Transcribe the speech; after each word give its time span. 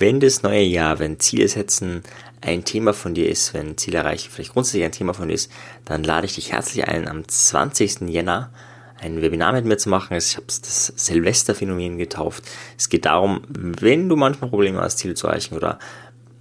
Wenn 0.00 0.20
das 0.20 0.44
neue 0.44 0.62
Jahr, 0.62 1.00
wenn 1.00 1.18
Ziele 1.18 1.48
setzen 1.48 2.04
ein 2.40 2.64
Thema 2.64 2.92
von 2.94 3.14
dir 3.14 3.28
ist, 3.28 3.52
wenn 3.52 3.76
Ziel 3.76 3.96
erreichen 3.96 4.30
vielleicht 4.32 4.52
grundsätzlich 4.52 4.84
ein 4.84 4.92
Thema 4.92 5.12
von 5.12 5.26
dir 5.26 5.34
ist, 5.34 5.50
dann 5.84 6.04
lade 6.04 6.24
ich 6.24 6.36
dich 6.36 6.52
herzlich 6.52 6.86
ein, 6.86 7.08
am 7.08 7.26
20. 7.26 8.02
Jänner 8.02 8.52
ein 9.00 9.20
Webinar 9.20 9.52
mit 9.52 9.64
mir 9.64 9.76
zu 9.76 9.88
machen. 9.88 10.16
Ich 10.16 10.36
habe 10.36 10.46
es 10.46 10.60
das 10.60 10.86
Silvesterphänomen 10.94 11.98
getauft. 11.98 12.44
Es 12.76 12.88
geht 12.88 13.06
darum, 13.06 13.42
wenn 13.48 14.08
du 14.08 14.14
manchmal 14.14 14.50
Probleme 14.50 14.80
hast, 14.80 14.98
Ziele 14.98 15.14
zu 15.14 15.26
erreichen 15.26 15.56
oder 15.56 15.80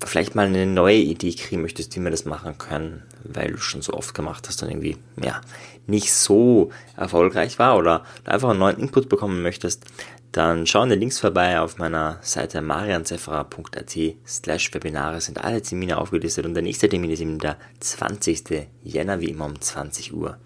vielleicht 0.05 0.35
mal 0.35 0.45
eine 0.45 0.67
neue 0.67 0.97
Idee 0.97 1.33
kriegen 1.33 1.63
möchtest, 1.63 1.95
wie 1.95 1.99
wir 1.99 2.11
das 2.11 2.25
machen 2.25 2.59
können, 2.59 3.01
weil 3.23 3.53
du 3.53 3.57
schon 3.57 3.81
so 3.81 3.93
oft 3.93 4.13
gemacht 4.13 4.47
hast 4.47 4.61
und 4.61 4.69
irgendwie, 4.69 4.97
ja, 5.19 5.41
nicht 5.87 6.13
so 6.13 6.69
erfolgreich 6.95 7.57
war 7.57 7.77
oder 7.77 8.03
einfach 8.23 8.49
einen 8.49 8.59
neuen 8.59 8.77
Input 8.77 9.09
bekommen 9.09 9.41
möchtest, 9.41 9.85
dann 10.31 10.67
schau 10.67 10.83
in 10.83 10.89
den 10.89 10.99
Links 10.99 11.19
vorbei 11.19 11.59
auf 11.59 11.77
meiner 11.77 12.19
Seite 12.21 12.61
marianzefra.at 12.61 13.97
slash 14.27 14.73
Webinare 14.73 15.21
sind 15.21 15.43
alle 15.43 15.61
Termine 15.61 15.97
aufgelistet 15.97 16.45
und 16.45 16.53
der 16.53 16.63
nächste 16.63 16.89
Termin 16.89 17.11
ist 17.11 17.21
eben 17.21 17.39
der 17.39 17.57
20. 17.79 18.67
Jänner, 18.83 19.19
wie 19.19 19.29
immer 19.29 19.45
um 19.45 19.59
20 19.59 20.13
Uhr. 20.13 20.37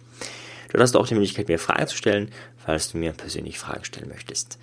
Dort 0.72 0.82
hast 0.82 0.96
du 0.96 1.00
auch 1.00 1.08
die 1.08 1.16
Möglichkeit, 1.16 1.50
mir 1.50 1.60
Fragen 1.60 1.88
zu 1.88 1.98
stellen, 1.98 2.32
falls 2.58 2.92
du 2.92 2.98
mir 2.98 3.12
persönlich 3.12 3.60
Fragen 3.60 3.84
stellen 3.84 4.08
möchtest. 4.08 4.58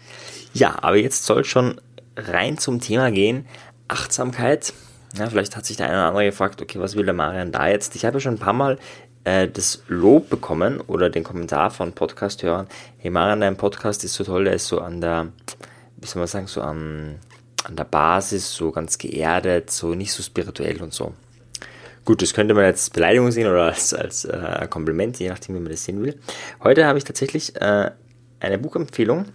Ja, 0.55 0.78
aber 0.83 0.97
jetzt 0.97 1.25
soll 1.25 1.44
schon 1.44 1.80
rein 2.16 2.56
zum 2.56 2.80
Thema 2.80 3.10
gehen. 3.10 3.47
Achtsamkeit. 3.88 4.72
Ja, 5.16 5.28
vielleicht 5.28 5.56
hat 5.56 5.66
sich 5.66 5.77
der 5.77 5.86
eine 5.86 5.97
oder 5.97 6.08
andere 6.08 6.25
gefragt, 6.27 6.62
okay, 6.62 6.78
was 6.80 6.97
will 6.97 7.05
der 7.05 7.14
Marian 7.14 7.53
da 7.53 7.69
jetzt? 7.69 7.97
Ich 7.97 8.05
habe 8.05 8.16
ja 8.16 8.20
schon 8.20 8.34
ein 8.34 8.38
paar 8.38 8.53
Mal 8.53 8.78
äh, 9.24 9.48
das 9.48 9.83
Lob 9.88 10.30
bekommen 10.30 10.80
oder 10.80 11.11
den 11.11 11.24
Kommentar 11.24 11.70
von 11.70 11.92
Podcast-Hörern, 11.92 12.66
hey 12.98 13.11
Marian, 13.11 13.41
dein 13.41 13.56
Podcast 13.56 14.05
ist 14.05 14.14
so 14.14 14.25
toll, 14.25 14.44
der 14.44 14.55
ist 14.55 14.66
so 14.66 14.80
an 14.80 15.00
der, 15.00 15.28
wie 15.97 16.06
soll 16.06 16.20
man 16.20 16.28
sagen, 16.28 16.47
so 16.47 16.60
an, 16.60 17.19
an 17.64 17.77
der 17.77 17.84
Basis, 17.84 18.55
so 18.55 18.70
ganz 18.70 18.98
geerdet, 18.98 19.70
so 19.70 19.94
nicht 19.94 20.12
so 20.12 20.22
spirituell 20.22 20.83
und 20.83 20.92
so. 20.92 21.14
Gut, 22.05 22.22
das 22.22 22.33
könnte 22.33 22.55
man 22.55 22.64
als 22.64 22.88
Beleidigung 22.88 23.30
sehen 23.30 23.47
oder 23.47 23.64
als, 23.64 23.92
als 23.92 24.25
äh, 24.25 24.66
Kompliment, 24.70 25.19
je 25.19 25.28
nachdem, 25.28 25.56
wie 25.56 25.60
man 25.60 25.70
das 25.70 25.84
sehen 25.84 26.03
will. 26.03 26.19
Heute 26.62 26.86
habe 26.86 26.97
ich 26.97 27.05
tatsächlich 27.05 27.55
äh, 27.60 27.91
eine 28.41 28.58
Buchempfehlung, 28.58 29.27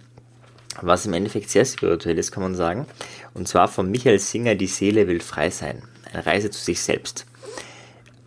was 0.82 1.06
im 1.06 1.12
Endeffekt 1.12 1.50
sehr 1.50 1.64
spirituell 1.64 2.18
ist, 2.18 2.32
kann 2.32 2.42
man 2.42 2.56
sagen. 2.56 2.86
Und 3.32 3.46
zwar 3.46 3.68
von 3.68 3.90
Michael 3.90 4.18
Singer, 4.18 4.56
Die 4.56 4.66
Seele 4.66 5.06
will 5.06 5.20
frei 5.20 5.50
sein. 5.50 5.82
Eine 6.12 6.26
Reise 6.26 6.50
zu 6.50 6.60
sich 6.60 6.82
selbst. 6.82 7.26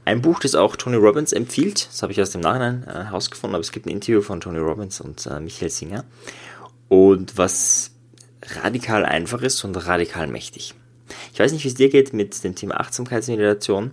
Ein 0.07 0.21
Buch, 0.21 0.39
das 0.39 0.55
auch 0.55 0.77
Tony 0.77 0.95
Robbins 0.95 1.33
empfiehlt, 1.33 1.89
das 1.89 2.01
habe 2.01 2.13
ich 2.13 2.21
aus 2.21 2.29
dem 2.29 2.39
Nachhinein 2.39 2.85
äh, 2.87 3.03
herausgefunden, 3.03 3.55
aber 3.55 3.61
es 3.61 3.73
gibt 3.73 3.85
ein 3.87 3.89
Interview 3.89 4.21
von 4.21 4.39
Tony 4.39 4.57
Robbins 4.57 5.01
und 5.01 5.25
äh, 5.25 5.41
Michael 5.41 5.69
Singer. 5.69 6.05
Und 6.87 7.37
was 7.37 7.91
radikal 8.63 9.03
einfach 9.03 9.41
ist 9.41 9.65
und 9.65 9.75
radikal 9.75 10.27
mächtig. 10.27 10.75
Ich 11.33 11.39
weiß 11.41 11.51
nicht, 11.51 11.65
wie 11.65 11.67
es 11.67 11.73
dir 11.73 11.89
geht 11.89 12.13
mit 12.13 12.41
dem 12.45 12.55
Thema 12.55 12.79
Achtsamkeitsmeditation, 12.79 13.91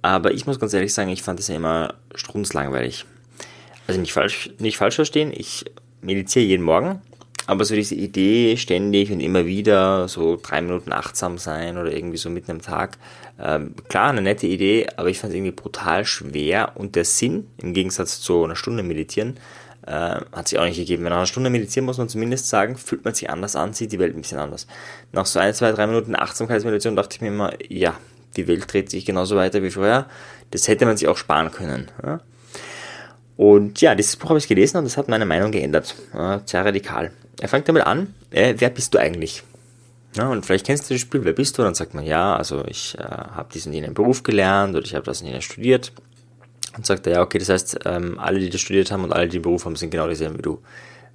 aber 0.00 0.30
ich 0.30 0.46
muss 0.46 0.60
ganz 0.60 0.74
ehrlich 0.74 0.94
sagen, 0.94 1.10
ich 1.10 1.24
fand 1.24 1.40
das 1.40 1.48
ja 1.48 1.56
immer 1.56 1.94
strunzlangweilig. 2.14 3.04
Also 3.88 4.00
nicht 4.00 4.12
falsch, 4.12 4.50
nicht 4.60 4.76
falsch 4.76 4.94
verstehen, 4.94 5.32
ich 5.34 5.64
meditiere 6.02 6.44
jeden 6.44 6.62
Morgen, 6.62 7.02
aber 7.46 7.64
so 7.64 7.74
diese 7.74 7.94
Idee, 7.94 8.56
ständig 8.56 9.10
und 9.10 9.20
immer 9.20 9.46
wieder 9.46 10.08
so 10.08 10.38
drei 10.40 10.60
Minuten 10.62 10.92
achtsam 10.92 11.38
sein 11.38 11.76
oder 11.76 11.92
irgendwie 11.92 12.16
so 12.16 12.30
mitten 12.30 12.52
am 12.52 12.62
Tag, 12.62 12.98
ähm, 13.40 13.74
klar, 13.88 14.10
eine 14.10 14.22
nette 14.22 14.46
Idee, 14.46 14.86
aber 14.96 15.08
ich 15.08 15.18
fand 15.18 15.32
es 15.32 15.36
irgendwie 15.36 15.52
brutal 15.52 16.04
schwer 16.04 16.72
und 16.74 16.94
der 16.94 17.04
Sinn, 17.04 17.48
im 17.58 17.74
Gegensatz 17.74 18.20
zu 18.20 18.44
einer 18.44 18.56
Stunde 18.56 18.82
meditieren, 18.82 19.36
äh, 19.86 20.20
hat 20.32 20.48
sich 20.48 20.58
auch 20.58 20.64
nicht 20.64 20.76
gegeben. 20.76 21.02
Wenn 21.04 21.10
nach 21.10 21.18
einer 21.18 21.26
Stunde 21.26 21.50
meditieren, 21.50 21.86
muss 21.86 21.98
man 21.98 22.08
zumindest 22.08 22.48
sagen, 22.48 22.76
fühlt 22.76 23.04
man 23.04 23.14
sich 23.14 23.30
anders 23.30 23.56
an, 23.56 23.72
sieht 23.72 23.92
die 23.92 23.98
Welt 23.98 24.14
ein 24.14 24.22
bisschen 24.22 24.38
anders. 24.38 24.66
Nach 25.12 25.26
so 25.26 25.40
ein, 25.40 25.52
zwei, 25.54 25.72
drei 25.72 25.86
Minuten 25.86 26.14
Achtsamkeitsmeditation 26.14 26.94
dachte 26.94 27.16
ich 27.16 27.20
mir 27.20 27.28
immer, 27.28 27.52
ja, 27.68 27.98
die 28.36 28.46
Welt 28.46 28.72
dreht 28.72 28.90
sich 28.90 29.04
genauso 29.04 29.36
weiter 29.36 29.62
wie 29.62 29.70
vorher. 29.70 30.06
Das 30.50 30.68
hätte 30.68 30.86
man 30.86 30.96
sich 30.96 31.08
auch 31.08 31.16
sparen 31.16 31.50
können. 31.50 31.90
Ja? 32.02 32.20
Und 33.36 33.80
ja, 33.80 33.94
dieses 33.94 34.16
Buch 34.16 34.28
habe 34.28 34.38
ich 34.38 34.48
gelesen 34.48 34.78
und 34.78 34.84
das 34.84 34.96
hat 34.96 35.08
meine 35.08 35.26
Meinung 35.26 35.50
geändert. 35.50 35.96
Ja, 36.14 36.40
sehr 36.44 36.64
radikal. 36.64 37.10
Er 37.40 37.48
fängt 37.48 37.68
damit 37.68 37.84
an, 37.86 38.14
äh, 38.30 38.54
wer 38.58 38.70
bist 38.70 38.94
du 38.94 38.98
eigentlich? 38.98 39.42
Ja, 40.14 40.28
und 40.28 40.44
vielleicht 40.44 40.66
kennst 40.66 40.90
du 40.90 40.94
das 40.94 41.00
Spiel, 41.00 41.24
wer 41.24 41.32
bist 41.32 41.56
du? 41.56 41.62
Dann 41.62 41.74
sagt 41.74 41.94
man, 41.94 42.04
ja, 42.04 42.36
also 42.36 42.64
ich 42.66 42.98
äh, 42.98 43.02
habe 43.02 43.52
diesen 43.52 43.72
jenen 43.72 43.94
Beruf 43.94 44.22
gelernt 44.22 44.76
oder 44.76 44.84
ich 44.84 44.94
habe 44.94 45.06
das 45.06 45.22
und 45.22 45.28
jenes 45.28 45.44
studiert. 45.44 45.92
Und 46.76 46.86
sagt 46.86 47.06
er, 47.06 47.14
ja, 47.14 47.22
okay, 47.22 47.38
das 47.38 47.48
heißt, 47.48 47.80
ähm, 47.84 48.18
alle, 48.18 48.40
die 48.40 48.50
das 48.50 48.60
studiert 48.60 48.90
haben 48.90 49.04
und 49.04 49.12
alle, 49.12 49.26
die 49.26 49.38
den 49.38 49.42
Beruf 49.42 49.64
haben, 49.64 49.76
sind 49.76 49.90
genau 49.90 50.08
dieselben 50.08 50.38
wie 50.38 50.42
du. 50.42 50.62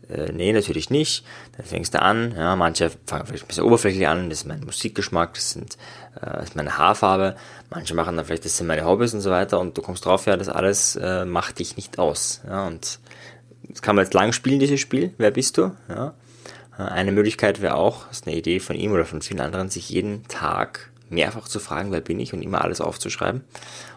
Äh, 0.09 0.31
nee, 0.31 0.53
natürlich 0.53 0.89
nicht. 0.89 1.25
Dann 1.57 1.65
fängst 1.65 1.93
du 1.93 2.01
an, 2.01 2.33
ja, 2.35 2.55
manche 2.55 2.91
fangen 3.05 3.25
vielleicht 3.25 3.45
ein 3.45 3.47
bisschen 3.47 3.63
oberflächlich 3.63 4.07
an, 4.07 4.29
das 4.29 4.39
ist 4.39 4.45
mein 4.45 4.61
Musikgeschmack, 4.61 5.33
das, 5.33 5.51
sind, 5.51 5.77
äh, 6.15 6.25
das 6.25 6.45
ist 6.45 6.55
meine 6.55 6.77
Haarfarbe, 6.77 7.35
manche 7.69 7.93
machen 7.93 8.15
dann 8.15 8.25
vielleicht, 8.25 8.45
das 8.45 8.57
sind 8.57 8.67
meine 8.67 8.85
Hobbys 8.85 9.13
und 9.13 9.21
so 9.21 9.31
weiter 9.31 9.59
und 9.59 9.77
du 9.77 9.81
kommst 9.81 10.05
drauf, 10.05 10.25
ja, 10.25 10.37
das 10.37 10.49
alles 10.49 10.95
äh, 10.95 11.25
macht 11.25 11.59
dich 11.59 11.75
nicht 11.75 11.99
aus. 11.99 12.41
Ja, 12.47 12.67
und 12.67 12.99
das 13.69 13.81
kann 13.81 13.95
man 13.95 14.05
jetzt 14.05 14.13
lang 14.13 14.33
spielen, 14.33 14.59
dieses 14.59 14.79
Spiel, 14.79 15.13
wer 15.17 15.31
bist 15.31 15.57
du? 15.57 15.71
Ja. 15.89 16.13
Äh, 16.77 16.83
eine 16.83 17.11
Möglichkeit 17.11 17.61
wäre 17.61 17.75
auch, 17.75 18.07
das 18.07 18.19
ist 18.19 18.27
eine 18.27 18.35
Idee 18.35 18.59
von 18.59 18.75
ihm 18.75 18.91
oder 18.91 19.05
von 19.05 19.21
vielen 19.21 19.41
anderen, 19.41 19.69
sich 19.69 19.89
jeden 19.89 20.27
Tag 20.27 20.91
mehrfach 21.09 21.47
zu 21.47 21.59
fragen, 21.59 21.91
wer 21.91 22.01
bin 22.01 22.19
ich 22.19 22.33
und 22.33 22.41
immer 22.41 22.61
alles 22.63 22.81
aufzuschreiben 22.81 23.43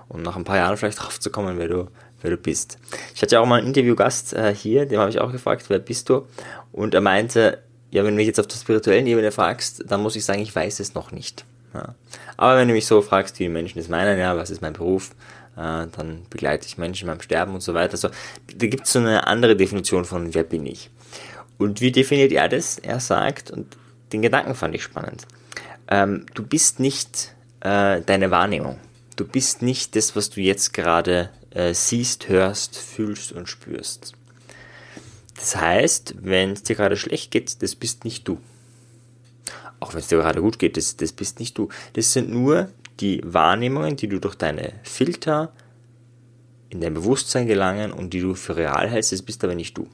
und 0.09 0.23
nach 0.23 0.37
ein 0.37 0.45
paar 0.45 0.57
Jahren 0.57 0.77
vielleicht 0.77 0.99
drauf 1.03 1.19
zu 1.19 1.31
kommen, 1.31 1.59
wer 1.59 1.69
du, 1.69 1.89
wer 2.23 2.31
du 2.31 2.37
bist. 2.37 2.79
Ich 3.15 3.23
hatte 3.23 3.37
ja 3.37 3.41
auch 3.41 3.47
mal 3.47 3.59
einen 3.59 3.69
Interviewgast 3.69 4.33
äh, 4.33 4.55
hier, 4.55 4.87
dem 4.87 5.01
habe 5.01 5.11
ich 5.11 5.21
auch 5.21 5.33
gefragt, 5.33 5.67
wer 5.69 5.79
bist 5.79 6.09
du? 6.09 6.27
Und 6.73 6.95
er 6.95 7.01
meinte, 7.01 7.59
ja, 7.91 8.05
wenn 8.05 8.11
du 8.11 8.17
mich 8.17 8.27
jetzt 8.27 8.39
auf 8.39 8.47
der 8.47 8.57
spirituellen 8.57 9.07
Ebene 9.07 9.33
fragst, 9.33 9.85
dann 9.87 10.03
muss 10.03 10.17
ich 10.17 10.25
sagen, 10.25 10.41
ich 10.41 10.55
weiß 10.55 10.81
es 10.81 10.95
noch 10.95 11.11
nicht. 11.11 11.45
Ja. 11.75 11.95
Aber 12.37 12.57
wenn 12.57 12.69
du 12.69 12.75
mich 12.75 12.87
so 12.87 13.03
fragst, 13.03 13.39
wie 13.39 13.45
die 13.45 13.49
Menschen 13.49 13.79
es 13.79 13.89
meinen, 13.89 14.19
ja, 14.19 14.37
was 14.37 14.51
ist 14.51 14.63
mein 14.63 14.73
Beruf, 14.73 15.11
äh, 15.57 15.87
dann 15.87 16.23
begleite 16.31 16.67
ich 16.67 16.79
Menschen 16.79 17.07
beim 17.07 17.21
Sterben 17.21 17.55
und 17.55 17.61
so 17.61 17.75
weiter. 17.75 17.93
Also, 17.93 18.11
da 18.57 18.67
gibt 18.67 18.87
es 18.87 18.93
so 18.93 18.99
eine 18.99 19.27
andere 19.27 19.57
Definition 19.57 20.05
von, 20.05 20.35
wer 20.35 20.45
bin 20.45 20.67
ich? 20.67 20.91
Und 21.59 21.81
wie 21.81 21.93
definiert 21.93 22.33
er 22.33 22.49
das? 22.49 22.79
Er 22.79 23.01
sagt, 23.01 23.51
und 23.51 23.77
den 24.13 24.23
Gedanken 24.23 24.55
fand 24.55 24.75
ich 24.75 24.83
spannend, 24.83 25.27
ähm, 25.89 26.27
du 26.35 26.43
bist 26.45 26.81
nicht 26.81 27.35
äh, 27.61 28.01
deine 28.01 28.31
Wahrnehmung. 28.31 28.79
Du 29.17 29.27
bist 29.27 29.61
nicht 29.61 29.97
das, 29.97 30.17
was 30.17 30.31
du 30.31 30.41
jetzt 30.41 30.73
gerade 30.73 31.31
äh, 31.51 31.75
siehst, 31.75 32.29
hörst, 32.29 32.79
fühlst 32.79 33.33
und 33.33 33.49
spürst. 33.49 34.15
Das 35.35 35.57
heißt, 35.57 36.15
wenn 36.21 36.53
es 36.53 36.63
dir 36.63 36.77
gerade 36.77 36.97
schlecht 36.97 37.31
geht, 37.31 37.63
das 37.63 37.75
bist 37.75 38.05
nicht 38.05 38.27
du. 38.29 38.39
Auch 39.81 39.95
wenn 39.95 40.01
es 40.01 40.09
dir 40.09 40.19
gerade 40.19 40.41
gut 40.41 40.59
geht, 40.59 40.77
das, 40.77 40.97
das 40.97 41.13
bist 41.13 41.41
nicht 41.41 41.57
du. 41.59 41.69
Das 41.95 42.13
sind 42.13 42.31
nur 42.31 42.69
die 43.01 43.21
Wahrnehmungen, 43.25 43.97
die 43.97 44.09
du 44.09 44.19
durch 44.19 44.35
deine 44.35 44.73
Filter 44.83 45.53
in 46.69 46.81
dein 46.81 46.95
Bewusstsein 46.95 47.47
gelangen 47.47 47.93
und 47.93 48.15
die 48.15 48.21
du 48.21 48.35
für 48.35 48.57
real 48.57 48.89
hältst, 48.89 49.13
das 49.13 49.23
bist 49.23 49.43
aber 49.43 49.55
nicht 49.55 49.77
du. 49.77 49.89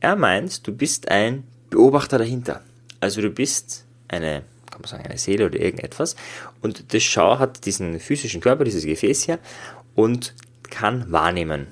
Er 0.00 0.16
meint, 0.16 0.66
du 0.66 0.72
bist 0.72 1.10
ein 1.10 1.44
Beobachter 1.70 2.18
dahinter. 2.18 2.62
Also 3.00 3.20
du 3.20 3.30
bist 3.30 3.84
eine, 4.06 4.42
kann 4.70 4.80
man 4.80 4.88
sagen, 4.88 5.06
eine 5.06 5.18
Seele 5.18 5.46
oder 5.46 5.58
irgendetwas 5.58 6.16
und 6.62 6.92
das 6.94 7.02
Schau 7.02 7.38
hat 7.38 7.66
diesen 7.66 7.98
physischen 8.00 8.40
Körper, 8.40 8.64
dieses 8.64 8.84
Gefäß 8.84 9.24
hier 9.24 9.38
und 9.94 10.34
kann 10.70 11.10
wahrnehmen. 11.10 11.66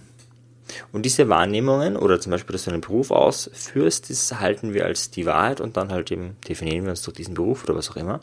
Und 0.93 1.03
diese 1.03 1.29
Wahrnehmungen 1.29 1.97
oder 1.97 2.21
zum 2.21 2.33
Beispiel, 2.33 2.53
dass 2.53 2.65
du 2.65 2.73
einen 2.73 2.81
Beruf 2.81 3.13
ausführst, 3.13 4.11
das 4.11 4.41
halten 4.41 4.75
wir 4.75 4.85
als 4.85 5.11
die 5.11 5.25
Wahrheit 5.25 5.61
und 5.61 5.77
dann 5.77 5.93
halt 5.93 6.11
eben 6.11 6.37
definieren 6.49 6.85
wir 6.85 6.91
uns 6.91 7.03
durch 7.03 7.17
diesen 7.17 7.35
Beruf 7.35 7.65
oder 7.65 7.77
was 7.77 7.91
auch 7.91 7.97
immer. 7.97 8.21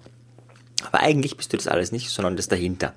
Aber 0.85 1.01
eigentlich 1.01 1.37
bist 1.37 1.53
du 1.53 1.57
das 1.57 1.67
alles 1.67 1.91
nicht, 1.91 2.09
sondern 2.09 2.35
das 2.35 2.47
dahinter. 2.47 2.93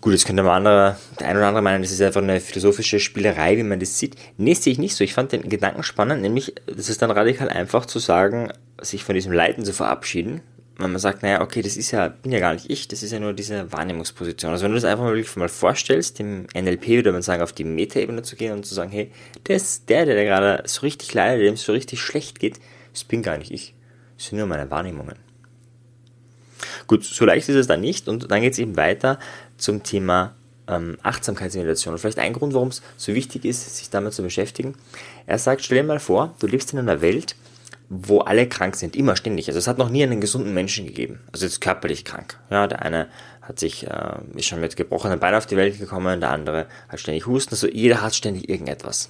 Gut, 0.00 0.12
jetzt 0.12 0.26
könnte 0.26 0.44
man 0.44 0.56
andere, 0.56 0.96
der 1.18 1.28
ein 1.28 1.36
oder 1.36 1.48
andere 1.48 1.62
meinen, 1.62 1.82
das 1.82 1.90
ist 1.90 2.00
einfach 2.00 2.22
eine 2.22 2.40
philosophische 2.40 3.00
Spielerei, 3.00 3.56
wie 3.56 3.64
man 3.64 3.80
das 3.80 3.98
sieht. 3.98 4.14
Nee, 4.36 4.54
sehe 4.54 4.72
ich 4.72 4.78
nicht 4.78 4.94
so. 4.94 5.02
Ich 5.02 5.14
fand 5.14 5.32
den 5.32 5.48
Gedanken 5.48 5.82
spannend, 5.82 6.22
nämlich, 6.22 6.54
das 6.66 6.88
ist 6.88 7.02
dann 7.02 7.10
radikal 7.10 7.48
einfach 7.48 7.84
zu 7.84 7.98
sagen, 7.98 8.52
sich 8.80 9.02
von 9.02 9.16
diesem 9.16 9.32
Leiden 9.32 9.64
zu 9.64 9.72
verabschieden 9.72 10.40
wenn 10.78 10.92
man 10.92 11.00
sagt, 11.00 11.24
naja, 11.24 11.40
okay, 11.40 11.60
das 11.60 11.76
ist 11.76 11.90
ja, 11.90 12.08
bin 12.08 12.30
ja 12.30 12.38
gar 12.38 12.54
nicht 12.54 12.70
ich, 12.70 12.86
das 12.86 13.02
ist 13.02 13.10
ja 13.10 13.18
nur 13.18 13.32
diese 13.32 13.72
Wahrnehmungsposition. 13.72 14.52
Also 14.52 14.64
wenn 14.64 14.70
du 14.70 14.76
das 14.76 14.84
einfach 14.84 15.04
mal 15.04 15.14
wirklich 15.14 15.34
mal 15.36 15.48
vorstellst, 15.48 16.20
dem 16.20 16.46
NLP 16.54 16.88
würde 16.88 17.12
man 17.12 17.22
sagen, 17.22 17.42
auf 17.42 17.52
die 17.52 17.64
Metaebene 17.64 18.22
zu 18.22 18.36
gehen 18.36 18.52
und 18.52 18.64
zu 18.64 18.74
sagen, 18.74 18.92
hey, 18.92 19.10
das, 19.44 19.84
der, 19.86 20.06
der 20.06 20.24
gerade 20.24 20.62
so 20.66 20.82
richtig 20.82 21.12
leidet, 21.14 21.44
dem 21.44 21.54
es 21.54 21.64
so 21.64 21.72
richtig 21.72 22.00
schlecht 22.00 22.38
geht, 22.38 22.60
das 22.92 23.02
bin 23.02 23.22
gar 23.22 23.38
nicht 23.38 23.50
ich. 23.50 23.74
Das 24.16 24.26
sind 24.26 24.38
nur 24.38 24.46
meine 24.46 24.70
Wahrnehmungen. 24.70 25.16
Gut, 26.86 27.04
so 27.04 27.24
leicht 27.24 27.48
ist 27.48 27.56
es 27.56 27.66
dann 27.66 27.80
nicht 27.80 28.08
und 28.08 28.30
dann 28.30 28.40
geht 28.40 28.52
es 28.52 28.58
eben 28.58 28.76
weiter 28.76 29.18
zum 29.56 29.82
Thema 29.82 30.34
ähm, 30.68 30.98
Achtsamkeitsmeditation. 31.02 31.94
Und 31.94 31.98
vielleicht 31.98 32.18
ein 32.18 32.32
Grund, 32.32 32.54
warum 32.54 32.68
es 32.68 32.82
so 32.96 33.14
wichtig 33.14 33.44
ist, 33.44 33.76
sich 33.76 33.90
damit 33.90 34.12
zu 34.12 34.22
beschäftigen. 34.22 34.74
Er 35.26 35.38
sagt, 35.38 35.64
stell 35.64 35.78
dir 35.78 35.84
mal 35.84 36.00
vor, 36.00 36.34
du 36.40 36.46
lebst 36.46 36.72
in 36.72 36.78
einer 36.78 37.00
Welt, 37.00 37.34
wo 37.88 38.20
alle 38.20 38.46
krank 38.46 38.76
sind, 38.76 38.96
immer 38.96 39.16
ständig. 39.16 39.48
Also 39.48 39.58
es 39.58 39.66
hat 39.66 39.78
noch 39.78 39.88
nie 39.88 40.02
einen 40.02 40.20
gesunden 40.20 40.52
Menschen 40.52 40.86
gegeben. 40.86 41.20
Also 41.32 41.46
jetzt 41.46 41.60
körperlich 41.60 42.04
krank. 42.04 42.38
Ja, 42.50 42.66
der 42.66 42.82
eine 42.82 43.08
hat 43.40 43.58
sich, 43.58 43.86
äh, 43.86 44.18
ist 44.34 44.46
schon 44.46 44.60
mit 44.60 44.76
gebrochenen 44.76 45.18
Beinen 45.18 45.36
auf 45.36 45.46
die 45.46 45.56
Welt 45.56 45.78
gekommen, 45.78 46.20
der 46.20 46.30
andere 46.30 46.66
hat 46.88 47.00
ständig 47.00 47.26
Husten. 47.26 47.54
Also 47.54 47.66
jeder 47.66 48.02
hat 48.02 48.14
ständig 48.14 48.48
irgendetwas. 48.48 49.08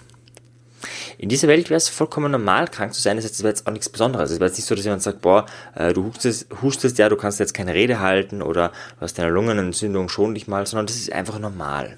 In 1.19 1.29
dieser 1.29 1.49
Welt 1.49 1.69
wäre 1.69 1.77
es 1.77 1.89
vollkommen 1.89 2.31
normal, 2.31 2.69
krank 2.69 2.95
zu 2.95 3.03
sein. 3.03 3.17
Das 3.17 3.39
wäre 3.41 3.49
jetzt 3.49 3.67
auch 3.67 3.73
nichts 3.73 3.89
Besonderes. 3.89 4.31
Es 4.31 4.39
wäre 4.39 4.49
jetzt 4.49 4.57
nicht 4.57 4.67
so, 4.67 4.77
dass 4.77 4.85
jemand 4.85 5.03
sagt, 5.03 5.21
boah, 5.21 5.47
äh, 5.75 5.93
du 5.93 6.05
hustest, 6.05 6.47
hustest 6.63 6.97
ja, 6.97 7.09
du 7.09 7.17
kannst 7.17 7.41
jetzt 7.41 7.55
keine 7.55 7.75
Rede 7.75 7.99
halten 7.99 8.41
oder 8.41 8.69
du 8.69 9.01
hast 9.01 9.19
deine 9.19 9.31
Lungenentzündung, 9.31 10.09
schon 10.09 10.35
dich 10.35 10.47
mal, 10.47 10.65
sondern 10.65 10.87
das 10.87 10.97
ist 10.97 11.13
einfach 11.13 11.41
normal. 11.41 11.97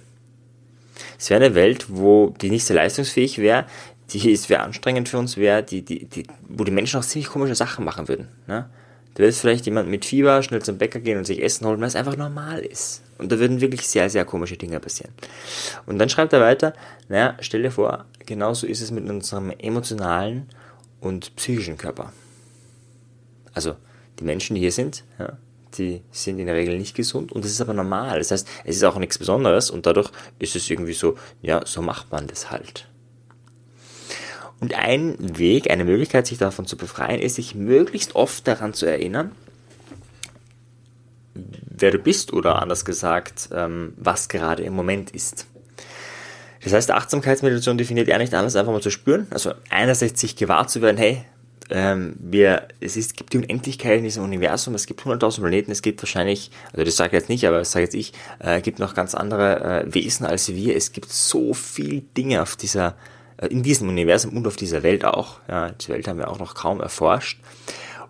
Es 1.18 1.28
wäre 1.28 1.44
eine 1.44 1.54
Welt, 1.54 1.86
wo 1.88 2.34
die 2.40 2.48
nicht 2.48 2.64
sehr 2.64 2.76
leistungsfähig 2.76 3.38
wäre, 3.38 3.66
die 4.10 4.32
es 4.32 4.48
wäre 4.48 4.62
anstrengend 4.62 5.10
für 5.10 5.18
uns 5.18 5.36
wäre, 5.36 5.62
die, 5.62 5.82
die, 5.82 6.06
die, 6.06 6.26
wo 6.48 6.64
die 6.64 6.72
Menschen 6.72 6.98
auch 6.98 7.04
ziemlich 7.04 7.28
komische 7.28 7.54
Sachen 7.54 7.84
machen 7.84 8.08
würden. 8.08 8.28
Ne? 8.46 8.70
Da 9.14 9.24
wird 9.24 9.34
vielleicht 9.34 9.66
jemand 9.66 9.88
mit 9.88 10.04
Fieber 10.04 10.42
schnell 10.42 10.62
zum 10.62 10.78
Bäcker 10.78 11.00
gehen 11.00 11.18
und 11.18 11.26
sich 11.26 11.42
Essen 11.42 11.66
holen, 11.66 11.80
weil 11.80 11.88
es 11.88 11.96
einfach 11.96 12.16
normal 12.16 12.60
ist. 12.60 13.02
Und 13.18 13.32
da 13.32 13.38
würden 13.38 13.60
wirklich 13.60 13.86
sehr, 13.86 14.08
sehr 14.08 14.24
komische 14.24 14.56
Dinge 14.56 14.80
passieren. 14.80 15.12
Und 15.86 15.98
dann 15.98 16.08
schreibt 16.08 16.32
er 16.32 16.40
weiter, 16.40 16.72
naja, 17.08 17.36
stell 17.40 17.62
dir 17.62 17.70
vor, 17.70 18.06
genauso 18.24 18.66
ist 18.66 18.80
es 18.80 18.90
mit 18.90 19.08
unserem 19.08 19.50
emotionalen 19.50 20.48
und 21.00 21.34
psychischen 21.36 21.76
Körper. 21.76 22.12
Also, 23.52 23.76
die 24.18 24.24
Menschen, 24.24 24.54
die 24.54 24.60
hier 24.60 24.72
sind, 24.72 25.04
ja, 25.18 25.36
die 25.76 26.02
sind 26.10 26.38
in 26.38 26.46
der 26.46 26.54
Regel 26.54 26.78
nicht 26.78 26.94
gesund 26.94 27.32
und 27.32 27.44
das 27.44 27.52
ist 27.52 27.60
aber 27.60 27.74
normal. 27.74 28.18
Das 28.18 28.30
heißt, 28.30 28.48
es 28.64 28.76
ist 28.76 28.84
auch 28.84 28.98
nichts 28.98 29.18
Besonderes 29.18 29.70
und 29.70 29.86
dadurch 29.86 30.10
ist 30.38 30.56
es 30.56 30.68
irgendwie 30.68 30.92
so, 30.92 31.16
ja, 31.42 31.64
so 31.64 31.82
macht 31.82 32.10
man 32.10 32.26
das 32.26 32.50
halt. 32.50 32.89
Und 34.60 34.74
ein 34.74 35.16
Weg, 35.18 35.70
eine 35.70 35.84
Möglichkeit, 35.84 36.26
sich 36.26 36.38
davon 36.38 36.66
zu 36.66 36.76
befreien, 36.76 37.20
ist, 37.20 37.36
sich 37.36 37.54
möglichst 37.54 38.14
oft 38.14 38.46
daran 38.46 38.74
zu 38.74 38.86
erinnern, 38.86 39.32
wer 41.34 41.90
du 41.90 41.98
bist 41.98 42.32
oder 42.32 42.60
anders 42.60 42.84
gesagt, 42.84 43.48
ähm, 43.52 43.94
was 43.96 44.28
gerade 44.28 44.62
im 44.62 44.74
Moment 44.74 45.10
ist. 45.12 45.46
Das 46.62 46.74
heißt, 46.74 46.90
Achtsamkeitsmeditation 46.90 47.78
definiert 47.78 48.08
ja 48.08 48.18
nicht 48.18 48.34
anders, 48.34 48.54
einfach 48.54 48.72
mal 48.72 48.82
zu 48.82 48.90
spüren. 48.90 49.26
Also 49.30 49.54
einerseits 49.70 50.20
sich 50.20 50.36
gewahr 50.36 50.68
zu 50.68 50.82
werden, 50.82 50.98
hey, 50.98 51.24
ähm, 51.70 52.16
wir, 52.18 52.68
es 52.80 52.96
ist, 52.96 53.16
gibt 53.16 53.32
die 53.32 53.38
Unendlichkeit 53.38 53.98
in 53.98 54.04
diesem 54.04 54.24
Universum, 54.24 54.74
es 54.74 54.86
gibt 54.86 55.02
100.000 55.02 55.40
Planeten, 55.40 55.70
es 55.70 55.82
gibt 55.82 56.02
wahrscheinlich, 56.02 56.50
also 56.72 56.84
das 56.84 56.96
sage 56.96 57.08
ich 57.16 57.20
jetzt 57.20 57.28
nicht, 57.28 57.46
aber 57.46 57.58
das 57.58 57.72
sage 57.72 57.84
jetzt 57.84 57.94
ich, 57.94 58.12
äh, 58.40 58.60
gibt 58.60 58.78
noch 58.78 58.94
ganz 58.94 59.14
andere 59.14 59.84
äh, 59.84 59.94
Wesen 59.94 60.26
als 60.26 60.48
wir. 60.48 60.76
Es 60.76 60.92
gibt 60.92 61.10
so 61.10 61.54
viele 61.54 62.00
Dinge 62.00 62.42
auf 62.42 62.56
dieser 62.56 62.96
in 63.46 63.62
diesem 63.62 63.88
Universum 63.88 64.36
und 64.36 64.46
auf 64.46 64.56
dieser 64.56 64.82
Welt 64.82 65.04
auch. 65.04 65.38
Ja, 65.48 65.70
die 65.70 65.88
Welt 65.88 66.06
haben 66.08 66.18
wir 66.18 66.28
auch 66.28 66.38
noch 66.38 66.54
kaum 66.54 66.80
erforscht. 66.80 67.40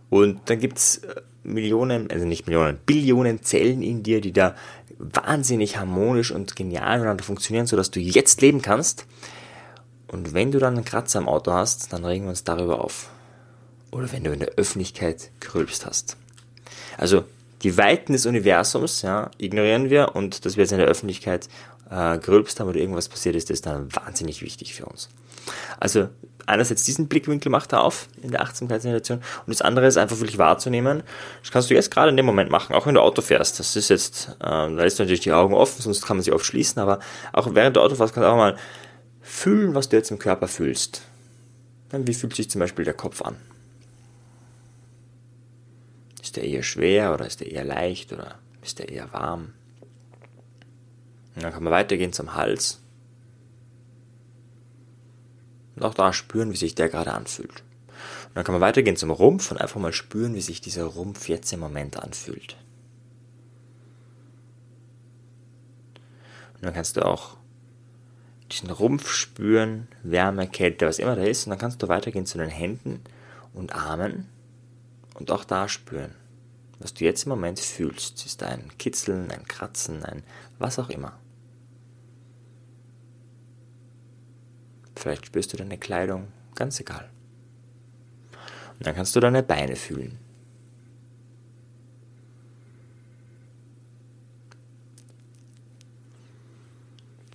Und 0.08 0.40
dann 0.46 0.58
gibt's 0.58 0.98
äh, 0.98 1.20
Millionen, 1.42 2.10
also 2.10 2.26
nicht 2.26 2.46
Millionen, 2.46 2.78
Billionen 2.84 3.42
Zellen 3.42 3.82
in 3.82 4.02
dir, 4.02 4.20
die 4.20 4.32
da 4.32 4.54
wahnsinnig 4.98 5.78
harmonisch 5.78 6.30
und 6.30 6.56
genial 6.56 6.98
miteinander 6.98 7.24
funktionieren, 7.24 7.66
sodass 7.66 7.90
du 7.90 8.00
jetzt 8.00 8.40
leben 8.42 8.60
kannst. 8.60 9.06
Und 10.08 10.34
wenn 10.34 10.50
du 10.50 10.58
dann 10.58 10.74
einen 10.74 10.84
Kratzer 10.84 11.20
am 11.20 11.28
Auto 11.28 11.52
hast, 11.52 11.92
dann 11.92 12.04
regen 12.04 12.24
wir 12.24 12.30
uns 12.30 12.44
darüber 12.44 12.84
auf. 12.84 13.08
Oder 13.92 14.12
wenn 14.12 14.24
du 14.24 14.32
in 14.32 14.40
der 14.40 14.50
Öffentlichkeit 14.56 15.30
gerülpst 15.40 15.86
hast. 15.86 16.16
Also 16.98 17.24
die 17.62 17.76
Weiten 17.76 18.12
des 18.12 18.26
Universums 18.26 19.02
ja, 19.02 19.30
ignorieren 19.38 19.90
wir 19.90 20.14
und 20.14 20.44
dass 20.44 20.56
wir 20.56 20.64
jetzt 20.64 20.72
in 20.72 20.78
der 20.78 20.86
Öffentlichkeit 20.86 21.48
äh, 21.90 22.18
gerülpst 22.18 22.60
haben 22.60 22.68
oder 22.68 22.78
irgendwas 22.78 23.08
passiert 23.08 23.34
ist, 23.34 23.50
ist 23.50 23.66
dann 23.66 23.94
wahnsinnig 23.94 24.42
wichtig 24.42 24.74
für 24.74 24.86
uns. 24.86 25.08
Also 25.78 26.08
einerseits 26.46 26.84
diesen 26.84 27.08
Blickwinkel 27.08 27.50
macht 27.50 27.72
er 27.72 27.82
auf 27.82 28.08
in 28.22 28.30
der 28.30 28.42
Achtsamkeitsmeditation 28.42 29.18
und 29.18 29.48
das 29.48 29.62
andere 29.62 29.86
ist 29.86 29.96
einfach 29.96 30.18
wirklich 30.18 30.38
wahrzunehmen. 30.38 31.02
Das 31.42 31.50
kannst 31.50 31.70
du 31.70 31.74
jetzt 31.74 31.90
gerade 31.90 32.10
in 32.10 32.16
dem 32.16 32.26
Moment 32.26 32.50
machen, 32.50 32.74
auch 32.74 32.86
wenn 32.86 32.94
du 32.94 33.00
Auto 33.00 33.22
fährst. 33.22 33.58
Das 33.58 33.76
ist 33.76 33.88
jetzt, 33.88 34.36
äh, 34.40 34.44
da 34.44 34.82
ist 34.82 34.98
natürlich 34.98 35.20
die 35.20 35.32
Augen 35.32 35.54
offen, 35.54 35.82
sonst 35.82 36.04
kann 36.04 36.16
man 36.16 36.24
sie 36.24 36.32
oft 36.32 36.44
schließen, 36.44 36.80
aber 36.80 37.00
auch 37.32 37.54
während 37.54 37.76
du 37.76 37.80
Auto 37.80 37.94
fährst, 37.94 38.14
kannst 38.14 38.26
du 38.26 38.30
auch 38.30 38.36
mal 38.36 38.56
fühlen, 39.20 39.74
was 39.74 39.88
du 39.88 39.96
jetzt 39.96 40.10
im 40.10 40.18
Körper 40.18 40.48
fühlst. 40.48 41.02
Wie 41.92 42.14
fühlt 42.14 42.36
sich 42.36 42.48
zum 42.50 42.60
Beispiel 42.60 42.84
der 42.84 42.94
Kopf 42.94 43.22
an? 43.22 43.36
Ist 46.22 46.36
der 46.36 46.44
eher 46.44 46.62
schwer 46.62 47.12
oder 47.14 47.26
ist 47.26 47.40
der 47.40 47.50
eher 47.50 47.64
leicht 47.64 48.12
oder 48.12 48.36
ist 48.62 48.78
der 48.78 48.88
eher 48.88 49.12
warm? 49.12 49.54
Und 51.34 51.42
dann 51.42 51.52
kann 51.52 51.62
man 51.62 51.72
weitergehen 51.72 52.12
zum 52.12 52.34
Hals. 52.34 52.80
Und 55.76 55.84
auch 55.84 55.94
da 55.94 56.12
spüren, 56.12 56.52
wie 56.52 56.56
sich 56.56 56.74
der 56.74 56.88
gerade 56.88 57.12
anfühlt. 57.12 57.62
Und 58.28 58.36
dann 58.36 58.44
kann 58.44 58.54
man 58.54 58.60
weitergehen 58.60 58.96
zum 58.96 59.10
Rumpf 59.10 59.50
und 59.50 59.60
einfach 59.60 59.80
mal 59.80 59.92
spüren, 59.92 60.34
wie 60.34 60.40
sich 60.40 60.60
dieser 60.60 60.84
Rumpf 60.84 61.28
jetzt 61.28 61.52
im 61.52 61.60
Moment 61.60 62.02
anfühlt. 62.02 62.56
Und 66.54 66.64
dann 66.64 66.74
kannst 66.74 66.96
du 66.96 67.04
auch 67.04 67.36
diesen 68.52 68.70
Rumpf 68.70 69.10
spüren, 69.10 69.88
Wärme, 70.02 70.46
Kälte, 70.48 70.86
was 70.86 70.98
immer 70.98 71.16
da 71.16 71.22
ist. 71.22 71.46
Und 71.46 71.50
dann 71.50 71.58
kannst 71.58 71.82
du 71.82 71.88
weitergehen 71.88 72.26
zu 72.26 72.38
den 72.38 72.50
Händen 72.50 73.00
und 73.54 73.74
Armen 73.74 74.28
und 75.14 75.30
auch 75.30 75.44
da 75.44 75.68
spüren, 75.68 76.14
was 76.80 76.94
du 76.94 77.04
jetzt 77.04 77.24
im 77.24 77.28
Moment 77.28 77.60
fühlst. 77.60 78.26
Ist 78.26 78.42
ein 78.42 78.70
Kitzeln, 78.78 79.30
ein 79.30 79.46
Kratzen, 79.46 80.02
ein 80.04 80.24
was 80.58 80.78
auch 80.78 80.90
immer. 80.90 81.18
Vielleicht 84.96 85.26
spürst 85.26 85.52
du 85.52 85.56
deine 85.56 85.78
Kleidung, 85.78 86.28
ganz 86.54 86.80
egal. 86.80 87.08
Und 88.78 88.86
dann 88.86 88.94
kannst 88.94 89.14
du 89.14 89.20
deine 89.20 89.42
Beine 89.42 89.76
fühlen. 89.76 90.18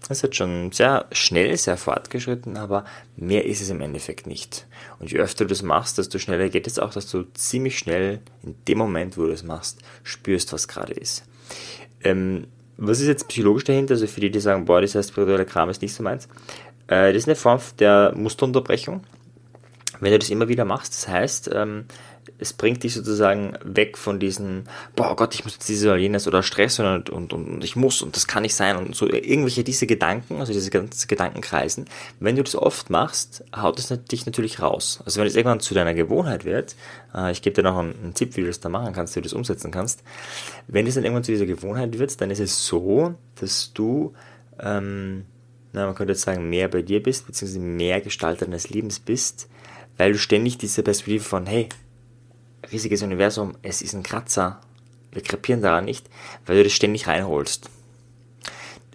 Das 0.07 0.23
ist 0.23 0.35
schon 0.35 0.71
sehr 0.71 1.07
schnell, 1.11 1.57
sehr 1.57 1.77
fortgeschritten, 1.77 2.57
aber 2.57 2.85
mehr 3.15 3.45
ist 3.45 3.61
es 3.61 3.69
im 3.69 3.81
Endeffekt 3.81 4.27
nicht. 4.27 4.67
Und 4.99 5.11
je 5.11 5.17
öfter 5.17 5.45
du 5.45 5.49
das 5.49 5.63
machst, 5.63 5.97
desto 5.97 6.19
schneller 6.19 6.49
geht 6.49 6.67
es 6.67 6.77
auch, 6.77 6.93
dass 6.93 7.09
du 7.09 7.23
ziemlich 7.33 7.79
schnell 7.79 8.19
in 8.43 8.55
dem 8.67 8.77
Moment, 8.77 9.17
wo 9.17 9.23
du 9.23 9.31
es 9.31 9.43
machst, 9.43 9.79
spürst, 10.03 10.53
was 10.53 10.67
gerade 10.67 10.93
ist. 10.93 11.23
Ähm, 12.03 12.47
was 12.77 12.99
ist 12.99 13.07
jetzt 13.07 13.27
psychologisch 13.29 13.63
dahinter? 13.63 13.95
Also 13.95 14.05
für 14.05 14.21
die, 14.21 14.29
die 14.29 14.39
sagen, 14.39 14.65
boah, 14.65 14.81
dieser 14.81 15.01
spirituelle 15.01 15.45
Kram 15.45 15.69
ist 15.69 15.81
nicht 15.81 15.93
so 15.93 16.03
meins. 16.03 16.27
Äh, 16.87 17.13
das 17.13 17.23
ist 17.23 17.27
eine 17.27 17.35
Form 17.35 17.59
der 17.79 18.13
Musterunterbrechung. 18.15 19.03
Wenn 20.01 20.11
du 20.11 20.19
das 20.19 20.29
immer 20.29 20.49
wieder 20.49 20.65
machst, 20.65 20.93
das 20.93 21.07
heißt, 21.07 21.49
ähm, 21.53 21.85
es 22.37 22.53
bringt 22.53 22.83
dich 22.83 22.93
sozusagen 22.93 23.57
weg 23.63 23.97
von 23.97 24.19
diesem, 24.19 24.63
boah 24.95 25.15
Gott, 25.15 25.33
ich 25.35 25.43
muss 25.43 25.53
jetzt 25.53 25.69
dieses 25.69 25.85
oder 25.85 25.97
jenes 25.97 26.27
oder 26.27 26.43
Stress 26.43 26.79
und, 26.79 27.09
und, 27.09 27.33
und 27.33 27.63
ich 27.63 27.75
muss 27.75 28.01
und 28.01 28.15
das 28.15 28.27
kann 28.27 28.43
nicht 28.43 28.55
sein 28.55 28.75
und 28.75 28.95
so 28.95 29.07
irgendwelche 29.09 29.63
diese 29.63 29.87
Gedanken, 29.87 30.39
also 30.39 30.51
diese 30.51 30.69
ganzen 30.69 31.07
Gedankenkreisen. 31.07 31.85
Wenn 32.19 32.35
du 32.35 32.43
das 32.43 32.55
oft 32.55 32.89
machst, 32.89 33.43
haut 33.55 33.79
es 33.79 33.93
dich 34.11 34.25
natürlich 34.25 34.61
raus. 34.61 35.01
Also 35.05 35.19
wenn 35.19 35.27
es 35.27 35.35
irgendwann 35.35 35.59
zu 35.59 35.73
deiner 35.73 35.93
Gewohnheit 35.93 36.45
wird, 36.45 36.75
äh, 37.13 37.31
ich 37.31 37.41
gebe 37.41 37.55
dir 37.55 37.63
noch 37.63 37.77
einen, 37.77 37.95
einen, 38.01 38.13
Tipp, 38.13 38.35
wie 38.35 38.41
du 38.41 38.47
das 38.47 38.59
da 38.59 38.69
machen 38.69 38.93
kannst, 38.93 39.15
wie 39.15 39.21
du 39.21 39.23
das 39.23 39.33
umsetzen 39.33 39.71
kannst. 39.71 40.03
Wenn 40.67 40.87
es 40.87 40.95
dann 40.95 41.03
irgendwann 41.03 41.23
zu 41.23 41.31
dieser 41.31 41.45
Gewohnheit 41.45 41.97
wird, 41.97 42.19
dann 42.19 42.31
ist 42.31 42.39
es 42.39 42.65
so, 42.65 43.15
dass 43.39 43.71
du 43.73 44.13
ähm, 44.59 45.25
na, 45.75 45.85
man 45.85 45.95
könnte 45.95 46.13
jetzt 46.13 46.21
sagen, 46.21 46.49
mehr 46.49 46.69
bei 46.69 46.81
dir 46.81 47.03
bist, 47.03 47.27
beziehungsweise 47.27 47.59
mehr 47.59 47.99
Gestalter 47.99 48.45
deines 48.45 48.69
Lebens 48.69 48.99
bist, 48.99 49.49
weil 49.97 50.13
du 50.13 50.17
ständig 50.17 50.57
diese 50.57 50.83
Perspektive 50.83 51.23
von, 51.23 51.45
hey, 51.45 51.67
riesiges 52.71 53.01
Universum, 53.01 53.55
es 53.61 53.81
ist 53.81 53.93
ein 53.93 54.03
Kratzer, 54.03 54.61
wir 55.11 55.21
krepieren 55.21 55.61
daran 55.61 55.85
nicht, 55.85 56.09
weil 56.45 56.57
du 56.57 56.63
das 56.63 56.73
ständig 56.73 57.07
reinholst. 57.07 57.69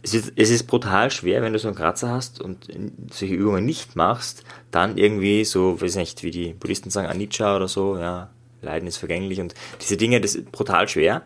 Es 0.02 0.14
ist, 0.14 0.32
es 0.36 0.50
ist 0.50 0.66
brutal 0.66 1.10
schwer, 1.10 1.42
wenn 1.42 1.52
du 1.52 1.58
so 1.58 1.68
einen 1.68 1.76
Kratzer 1.76 2.10
hast 2.10 2.40
und 2.40 2.68
solche 3.10 3.34
Übungen 3.34 3.66
nicht 3.66 3.96
machst, 3.96 4.44
dann 4.70 4.96
irgendwie 4.96 5.44
so, 5.44 5.80
weiß 5.80 5.96
nicht, 5.96 6.22
wie 6.22 6.30
die 6.30 6.54
Buddhisten 6.54 6.90
sagen, 6.90 7.08
Anicca 7.08 7.56
oder 7.56 7.68
so, 7.68 7.98
ja, 7.98 8.30
Leiden 8.62 8.88
ist 8.88 8.96
vergänglich 8.96 9.40
und 9.40 9.54
diese 9.80 9.96
Dinge, 9.96 10.20
das 10.20 10.34
ist 10.34 10.52
brutal 10.52 10.88
schwer. 10.88 11.22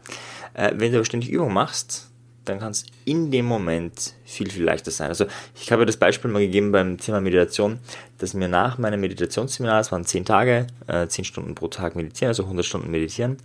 Äh, 0.55 0.73
wenn 0.75 0.93
du 0.93 0.99
aber 0.99 1.05
ständig 1.05 1.31
Übungen 1.31 1.55
machst, 1.55 2.11
dann 2.45 2.59
kann 2.59 2.73
es 2.73 2.85
in 3.05 3.31
dem 3.31 3.47
Moment 3.47 4.15
viel, 4.25 4.51
viel 4.51 4.65
leichter 4.65 4.91
sein. 4.91 5.09
Also 5.09 5.27
ich 5.55 5.73
habe 5.73 5.87
das 5.87 5.97
Beispiel 5.97 6.31
mal 6.31 6.41
gegeben 6.41 6.73
beim 6.73 6.99
Thema 6.99 7.21
Meditation, 7.21 7.79
dass 8.19 8.35
mir 8.35 8.49
nach 8.49 8.79
meinem 8.79 9.01
Meditationsseminar, 9.01 9.81
es 9.81 9.93
waren 9.93 10.05
10 10.05 10.25
Tage, 10.25 10.67
äh, 10.87 11.07
10 11.07 11.25
Stunden 11.25 11.55
pro 11.55 11.69
Tag 11.69 11.97
meditieren, 11.97 12.29
also 12.29 12.45
100 12.45 12.65
Stunden 12.65 12.91
meditieren. 12.91 13.39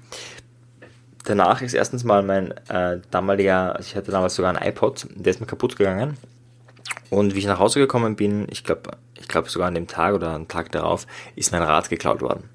Danach 1.25 1.61
ist 1.61 1.73
erstens 1.73 2.03
mal 2.03 2.23
mein 2.23 2.51
äh, 2.69 2.99
damaliger, 3.11 3.75
also 3.75 3.87
ich 3.87 3.95
hatte 3.95 4.11
damals 4.11 4.35
sogar 4.35 4.55
einen 4.55 4.67
iPod, 4.67 5.07
der 5.15 5.31
ist 5.31 5.39
mir 5.39 5.47
kaputt 5.47 5.75
gegangen. 5.75 6.17
Und 7.09 7.35
wie 7.35 7.39
ich 7.39 7.45
nach 7.45 7.59
Hause 7.59 7.79
gekommen 7.79 8.15
bin, 8.15 8.47
ich 8.49 8.63
glaube 8.63 8.91
ich 9.19 9.27
glaub 9.27 9.49
sogar 9.49 9.67
an 9.67 9.75
dem 9.75 9.87
Tag 9.87 10.13
oder 10.13 10.29
am 10.29 10.47
Tag 10.47 10.71
darauf, 10.71 11.05
ist 11.35 11.51
mein 11.51 11.61
Rad 11.61 11.89
geklaut 11.89 12.21
worden. 12.21 12.49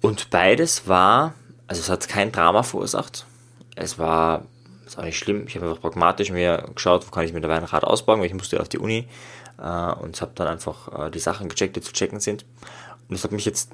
Und 0.00 0.30
beides 0.30 0.86
war, 0.86 1.34
also 1.66 1.80
es 1.80 1.88
hat 1.88 2.08
kein 2.08 2.32
Drama 2.32 2.62
verursacht. 2.62 3.26
Es 3.74 3.98
war 3.98 4.44
auch 5.00 5.04
nicht 5.04 5.18
schlimm. 5.18 5.44
Ich 5.46 5.56
habe 5.56 5.68
einfach 5.68 5.80
pragmatisch 5.80 6.30
mir 6.30 6.68
geschaut, 6.74 7.06
wo 7.06 7.10
kann 7.10 7.24
ich 7.24 7.32
mir 7.32 7.40
dabei 7.40 7.56
ein 7.56 7.64
Rad 7.64 7.84
ausbauen, 7.84 8.20
weil 8.20 8.26
ich 8.26 8.34
musste 8.34 8.60
auf 8.60 8.68
die 8.68 8.78
Uni 8.78 9.08
äh, 9.58 9.92
und 9.92 10.20
habe 10.20 10.32
dann 10.34 10.48
einfach 10.48 11.06
äh, 11.06 11.10
die 11.10 11.18
Sachen 11.18 11.48
gecheckt, 11.48 11.76
die 11.76 11.80
zu 11.80 11.92
checken 11.92 12.20
sind. 12.20 12.44
Und 13.08 13.16
das 13.16 13.24
hat 13.24 13.32
mich 13.32 13.44
jetzt 13.44 13.72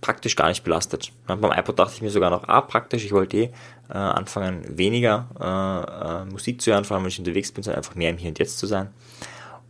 praktisch 0.00 0.36
gar 0.36 0.48
nicht 0.48 0.64
belastet. 0.64 1.12
Ja, 1.28 1.34
beim 1.34 1.52
iPod 1.52 1.78
dachte 1.78 1.94
ich 1.94 2.02
mir 2.02 2.10
sogar 2.10 2.30
noch, 2.30 2.46
ah, 2.48 2.60
praktisch, 2.60 3.04
ich 3.04 3.12
wollte 3.12 3.36
eh 3.36 3.50
äh, 3.90 3.94
anfangen, 3.94 4.64
weniger 4.76 5.28
äh, 5.40 6.22
äh, 6.22 6.24
Musik 6.30 6.60
zu 6.60 6.72
hören, 6.72 6.84
vor 6.84 6.96
allem 6.96 7.04
wenn 7.04 7.10
ich 7.10 7.18
unterwegs 7.18 7.52
bin, 7.52 7.64
sondern 7.64 7.78
einfach 7.78 7.94
mehr 7.94 8.10
im 8.10 8.18
Hier 8.18 8.28
und 8.28 8.38
Jetzt 8.38 8.58
zu 8.58 8.66
sein. 8.66 8.90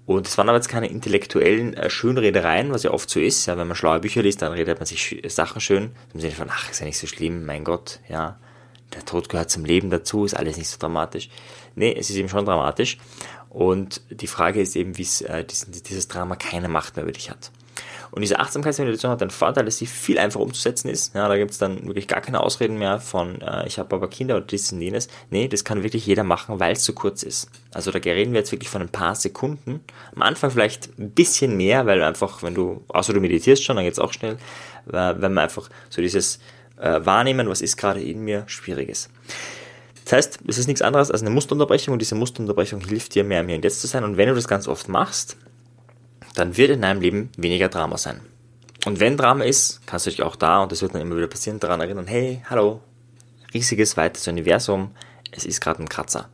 Und 0.07 0.27
es 0.27 0.39
waren 0.39 0.49
aber 0.49 0.57
jetzt 0.57 0.69
keine 0.69 0.89
intellektuellen 0.89 1.75
äh, 1.75 1.91
Schönredereien, 1.91 2.73
was 2.73 2.83
ja 2.83 2.93
oft 2.93 3.11
so 3.11 3.21
ist. 3.21 3.47
Ja, 3.47 3.59
wenn 3.59 3.69
man 3.69 3.77
schlaue 3.77 4.01
Bücher 4.01 4.23
liest, 4.23 4.41
dann 4.43 4.53
redet 4.53 4.79
man 4.79 4.87
sich 4.87 5.23
Sachen 5.29 5.61
schön. 5.61 5.91
Im 6.15 6.21
Sinne 6.21 6.33
von, 6.33 6.49
ach, 6.51 6.71
ist 6.71 6.81
ja 6.81 6.87
nicht 6.87 6.99
so 6.99 7.07
schlimm, 7.07 7.45
mein 7.45 7.65
Gott, 7.65 8.01
ja. 8.09 8.39
Der 8.95 9.05
Tod 9.05 9.29
gehört 9.29 9.51
zum 9.51 9.65
Leben 9.65 9.91
dazu, 9.91 10.25
ist 10.25 10.35
alles 10.35 10.57
nicht 10.57 10.69
so 10.69 10.79
dramatisch. 10.79 11.29
Nee, 11.75 11.95
es 11.99 12.11
ist 12.11 12.17
eben 12.17 12.29
schon 12.29 12.45
dramatisch. 12.45 12.99
Und 13.51 14.03
die 14.11 14.27
Frage 14.27 14.61
ist 14.61 14.77
eben, 14.77 14.99
wie 14.99 15.09
äh, 15.25 15.45
dieses, 15.45 16.09
Drama 16.09 16.37
keine 16.37 16.69
Macht 16.69 16.97
mehr 16.97 17.05
über 17.05 17.13
dich 17.13 17.31
hat. 17.31 17.51
Und 18.11 18.23
diese 18.23 18.39
Achtsamkeitsmeditation 18.39 19.13
hat 19.13 19.21
den 19.21 19.31
Vorteil, 19.31 19.65
dass 19.65 19.77
sie 19.77 19.87
viel 19.87 20.19
einfacher 20.19 20.43
umzusetzen 20.43 20.89
ist. 20.89 21.15
Ja, 21.15 21.29
da 21.29 21.37
gibt 21.37 21.51
es 21.51 21.59
dann 21.59 21.87
wirklich 21.87 22.09
gar 22.09 22.21
keine 22.21 22.41
Ausreden 22.41 22.79
mehr 22.79 23.01
von, 23.01 23.41
äh, 23.41 23.67
ich 23.67 23.79
habe 23.79 23.95
aber 23.95 24.09
Kinder 24.09 24.37
oder 24.37 24.47
dies 24.47 24.73
und 24.73 24.81
jenes. 24.81 25.09
Nee, 25.31 25.49
das 25.49 25.65
kann 25.65 25.83
wirklich 25.83 26.07
jeder 26.07 26.25
machen, 26.25 26.59
weil 26.59 26.73
es 26.73 26.85
so 26.85 26.93
kurz 26.95 27.23
ist. 27.23 27.51
Also 27.73 27.91
da 27.91 27.99
reden 27.99 28.33
wir 28.33 28.41
jetzt 28.41 28.53
wirklich 28.53 28.71
von 28.71 28.83
ein 28.83 28.89
paar 28.89 29.15
Sekunden. 29.15 29.81
Am 30.15 30.23
Anfang 30.23 30.51
vielleicht 30.51 30.99
ein 30.99 31.11
bisschen 31.11 31.57
mehr, 31.57 31.87
weil 31.87 32.03
einfach, 32.03 32.43
wenn 32.43 32.55
du, 32.55 32.83
außer 32.89 33.13
du 33.13 33.21
meditierst 33.21 33.63
schon, 33.63 33.77
dann 33.77 33.85
geht 33.85 33.93
es 33.93 33.99
auch 33.99 34.13
schnell, 34.13 34.39
wenn 34.87 35.21
man 35.21 35.39
einfach 35.39 35.69
so 35.91 36.01
dieses 36.01 36.41
äh, 36.81 37.05
Wahrnehmen, 37.05 37.49
was 37.49 37.61
ist 37.61 37.77
gerade 37.77 38.03
in 38.03 38.23
mir, 38.23 38.45
schwierig 38.47 38.89
ist. 38.89 39.11
Das 40.05 40.13
heißt, 40.15 40.39
es 40.47 40.59
ist 40.59 40.69
nichts 40.69 40.81
anderes 40.83 41.11
als 41.11 41.21
eine 41.21 41.31
Musterunterbrechung 41.31 41.93
und 41.93 41.99
diese 41.99 42.15
Musterunterbrechung 42.15 42.81
hilft 42.81 43.15
dir, 43.15 43.25
mehr 43.25 43.41
im 43.41 43.51
und 43.51 43.65
Jetzt 43.65 43.81
zu 43.81 43.87
sein. 43.87 44.05
Und 44.05 44.17
wenn 44.17 44.29
du 44.29 44.35
das 44.35 44.49
ganz 44.49 44.67
oft 44.67 44.89
machst, 44.89 45.37
dann 46.35 46.57
wird 46.57 46.71
in 46.71 46.83
deinem 46.83 47.01
Leben 47.01 47.31
weniger 47.37 47.69
Drama 47.69 47.99
sein. 47.99 48.21
Und 48.87 49.01
wenn 49.01 49.17
Drama 49.17 49.45
ist, 49.45 49.81
kannst 49.87 50.07
du 50.07 50.11
dich 50.11 50.23
auch 50.23 50.37
da, 50.37 50.63
und 50.63 50.73
das 50.73 50.83
wird 50.83 50.95
dann 50.95 51.03
immer 51.03 51.17
wieder 51.17 51.27
passieren, 51.27 51.61
daran 51.61 51.81
erinnern, 51.81 52.07
hey, 52.07 52.43
hallo, 52.49 52.81
riesiges, 53.53 53.97
weites 53.97 54.27
Universum, 54.29 54.93
es 55.33 55.45
ist 55.45 55.61
gerade 55.61 55.83
ein 55.83 55.89
Kratzer. 55.89 56.29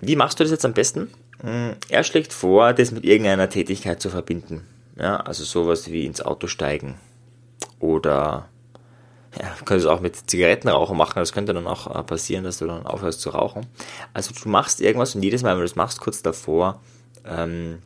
Wie 0.00 0.16
machst 0.16 0.40
du 0.40 0.44
das 0.44 0.50
jetzt 0.50 0.64
am 0.64 0.72
besten? 0.72 1.12
Hm, 1.40 1.76
er 1.88 2.02
schlägt 2.02 2.32
vor, 2.32 2.72
das 2.72 2.90
mit 2.90 3.04
irgendeiner 3.04 3.48
Tätigkeit 3.48 4.00
zu 4.00 4.10
verbinden. 4.10 4.66
Ja, 4.98 5.18
also 5.18 5.44
sowas 5.44 5.90
wie 5.90 6.06
ins 6.06 6.20
Auto 6.20 6.48
steigen 6.48 6.96
oder 7.78 8.48
ja, 9.40 9.54
könntest 9.64 9.88
auch 9.88 10.00
mit 10.00 10.30
Zigarettenrauchen 10.30 10.96
machen, 10.96 11.16
das 11.16 11.32
könnte 11.32 11.54
dann 11.54 11.66
auch 11.66 11.94
äh, 11.94 12.02
passieren, 12.02 12.44
dass 12.44 12.58
du 12.58 12.66
dann 12.66 12.86
aufhörst 12.86 13.20
zu 13.20 13.30
rauchen. 13.30 13.66
Also 14.12 14.32
du 14.34 14.48
machst 14.48 14.80
irgendwas 14.80 15.14
und 15.14 15.22
jedes 15.22 15.42
Mal, 15.42 15.50
wenn 15.50 15.60
du 15.60 15.64
das 15.64 15.76
machst, 15.76 16.00
kurz 16.00 16.22
davor, 16.22 16.80
ähm, 17.24 17.82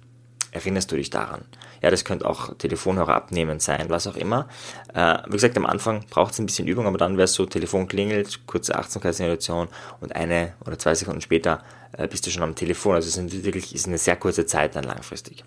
erinnerst 0.50 0.91
du 0.91 0.97
dich 0.97 1.11
daran. 1.11 1.43
Ja, 1.83 1.91
das 1.91 2.05
könnte 2.05 2.29
auch 2.29 2.55
Telefonhörer 2.55 3.15
abnehmen 3.15 3.61
sein, 3.61 3.91
was 3.91 4.07
auch 4.07 4.17
immer. 4.17 4.49
Äh, 4.95 5.19
wie 5.26 5.33
gesagt, 5.33 5.57
am 5.57 5.67
Anfang 5.67 6.05
braucht 6.09 6.33
es 6.33 6.38
ein 6.38 6.47
bisschen 6.47 6.67
Übung, 6.67 6.87
aber 6.87 6.99
dann 6.99 7.17
wäre 7.17 7.25
es 7.25 7.35
so, 7.35 7.47
Telefon 7.47 7.87
klingelt, 7.87 8.47
kurze 8.47 8.76
Achtsamkeitssituation 8.76 9.69
und 10.00 10.17
eine 10.17 10.55
oder 10.67 10.79
zwei 10.79 10.95
Sekunden 10.95 11.21
später 11.21 11.62
äh, 11.93 12.09
bist 12.09 12.26
du 12.26 12.31
schon 12.31 12.43
am 12.43 12.55
Telefon. 12.55 12.95
Also 12.95 13.09
es 13.09 13.17
ist 13.17 13.45
wirklich 13.45 13.75
ist 13.75 13.87
eine 13.87 13.99
sehr 13.99 14.17
kurze 14.17 14.47
Zeit 14.47 14.75
dann 14.75 14.85
langfristig. 14.85 15.45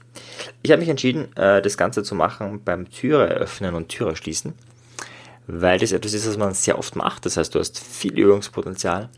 Ich 0.62 0.72
habe 0.72 0.79
mich 0.79 0.89
entschieden, 0.89 1.36
äh, 1.36 1.62
das 1.62 1.77
Ganze 1.77 2.03
zu 2.03 2.15
machen 2.15 2.63
beim 2.63 2.89
Türe 2.89 3.25
öffnen 3.25 3.74
und 3.74 3.89
Türe 3.89 4.15
schließen, 4.15 4.53
weil 5.51 5.79
das 5.79 5.91
etwas 5.91 6.13
ist, 6.13 6.27
was 6.27 6.38
man 6.38 6.53
sehr 6.53 6.77
oft 6.77 6.96
macht. 6.96 7.25
Das 7.25 7.38
heißt, 7.38 7.53
du 7.53 7.60
hast 7.60 7.79
viel 7.79 8.18
Übungspotenzial. 8.18 9.10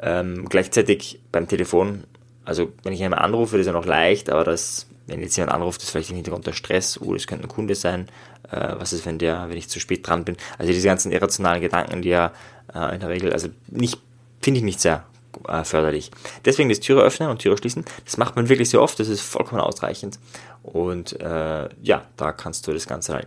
Ähm, 0.00 0.48
gleichzeitig 0.48 1.20
beim 1.30 1.48
Telefon, 1.48 2.04
also 2.44 2.72
wenn 2.82 2.92
ich 2.92 3.00
jemanden 3.00 3.24
anrufe, 3.24 3.56
das 3.56 3.62
ist 3.62 3.66
ja 3.66 3.72
noch 3.72 3.86
leicht, 3.86 4.30
aber 4.30 4.44
das 4.44 4.86
wenn 5.06 5.20
jetzt 5.20 5.36
jemand 5.36 5.54
anruft, 5.54 5.82
ist 5.82 5.90
vielleicht 5.90 6.10
im 6.10 6.16
Hintergrund 6.16 6.46
der 6.46 6.52
Stress, 6.52 7.00
oh, 7.00 7.12
das 7.12 7.26
könnte 7.26 7.44
ein 7.44 7.48
Kunde 7.48 7.74
sein, 7.74 8.08
äh, 8.50 8.74
was 8.78 8.92
ist, 8.92 9.06
wenn 9.06 9.18
der, 9.18 9.48
wenn 9.48 9.56
ich 9.56 9.68
zu 9.68 9.80
spät 9.80 10.06
dran 10.06 10.24
bin. 10.24 10.36
Also 10.58 10.72
diese 10.72 10.86
ganzen 10.86 11.12
irrationalen 11.12 11.60
Gedanken, 11.60 12.02
die 12.02 12.10
ja 12.10 12.32
äh, 12.74 12.94
in 12.94 13.00
der 13.00 13.08
Regel, 13.08 13.32
also 13.32 13.48
nicht, 13.68 13.98
finde 14.40 14.58
ich 14.58 14.64
nicht 14.64 14.80
sehr 14.80 15.04
äh, 15.48 15.64
förderlich. 15.64 16.10
Deswegen 16.44 16.68
das 16.68 16.80
Türe 16.80 17.02
öffnen 17.02 17.28
und 17.28 17.40
Türe 17.40 17.58
schließen, 17.58 17.84
das 18.04 18.16
macht 18.16 18.36
man 18.36 18.48
wirklich 18.48 18.70
sehr 18.70 18.82
oft, 18.82 18.98
das 19.00 19.08
ist 19.08 19.22
vollkommen 19.22 19.60
ausreichend. 19.60 20.18
Und 20.62 21.20
äh, 21.20 21.68
ja, 21.82 22.06
da 22.16 22.32
kannst 22.32 22.66
du 22.66 22.72
das 22.72 22.86
Ganze 22.86 23.12
dann 23.12 23.26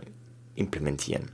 implementieren. 0.54 1.30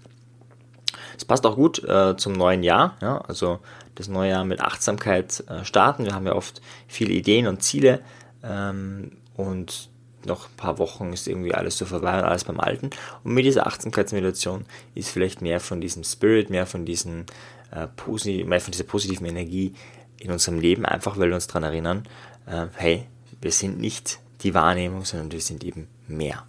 Es 1.17 1.25
passt 1.25 1.47
auch 1.47 1.57
gut 1.57 1.83
äh, 1.85 2.17
zum 2.17 2.33
neuen 2.33 2.63
Jahr, 2.63 2.97
ja, 3.01 3.19
also 3.19 3.61
das 3.95 4.09
neue 4.09 4.31
Jahr 4.31 4.45
mit 4.45 4.61
Achtsamkeit 4.61 5.45
äh, 5.49 5.65
starten. 5.65 6.05
Wir 6.05 6.15
haben 6.15 6.27
ja 6.27 6.35
oft 6.35 6.61
viele 6.89 7.13
Ideen 7.13 7.47
und 7.47 7.63
Ziele 7.63 8.01
ähm, 8.43 9.13
und 9.37 9.91
noch 10.25 10.49
ein 10.49 10.57
paar 10.57 10.79
Wochen 10.79 11.13
ist 11.13 11.27
irgendwie 11.27 11.55
alles 11.55 11.77
so 11.79 11.85
vorbei 11.85 12.19
und 12.19 12.25
alles 12.25 12.45
beim 12.45 12.61
Alten. 12.61 12.91
Und 13.25 13.35
mit 13.35 13.45
dieser 13.45 13.67
Achtsamkeitsmeditation 13.67 14.65
ist 14.95 15.11
vielleicht 15.11 15.43
mehr 15.43 15.61
von 15.61 15.81
diesem 15.81 16.05
Spirit, 16.05 16.51
mehr 16.51 16.67
von, 16.67 16.85
diesen, 16.85 17.27
äh, 17.73 17.87
posi 17.89 18.45
mehr 18.47 18.61
von 18.61 18.73
dieser 18.73 18.85
positiven 18.85 19.27
Energie 19.27 19.75
in 20.19 20.31
unserem 20.31 20.61
Leben, 20.61 20.87
einfach 20.87 21.19
weil 21.19 21.29
wir 21.29 21.35
uns 21.35 21.49
daran 21.49 21.65
erinnern, 21.65 22.05
äh, 22.47 22.67
hey, 22.77 23.07
wir 23.41 23.53
sind 23.53 23.81
nicht 23.81 24.21
die 24.43 24.55
Wahrnehmung, 24.55 25.05
sondern 25.05 25.33
wir 25.33 25.41
sind 25.41 25.65
eben 25.65 25.89
mehr. 26.07 26.45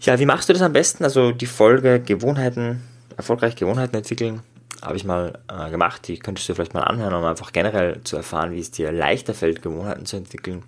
Ja, 0.00 0.18
wie 0.18 0.26
machst 0.26 0.48
du 0.48 0.52
das 0.52 0.62
am 0.62 0.72
besten? 0.72 1.04
Also 1.04 1.32
die 1.32 1.46
Folge 1.46 2.00
Gewohnheiten, 2.00 2.82
erfolgreich 3.20 3.56
Gewohnheiten 3.56 3.96
entwickeln, 3.96 4.42
habe 4.82 4.96
ich 4.96 5.04
mal 5.04 5.38
äh, 5.48 5.70
gemacht. 5.70 6.08
Die 6.08 6.18
könntest 6.18 6.48
du 6.48 6.54
vielleicht 6.54 6.74
mal 6.74 6.82
anhören, 6.82 7.14
um 7.14 7.24
einfach 7.24 7.52
generell 7.52 8.00
zu 8.04 8.16
erfahren, 8.16 8.52
wie 8.52 8.60
es 8.60 8.70
dir 8.70 8.92
leichter 8.92 9.34
fällt, 9.34 9.62
Gewohnheiten 9.62 10.06
zu 10.06 10.16
entwickeln. 10.16 10.62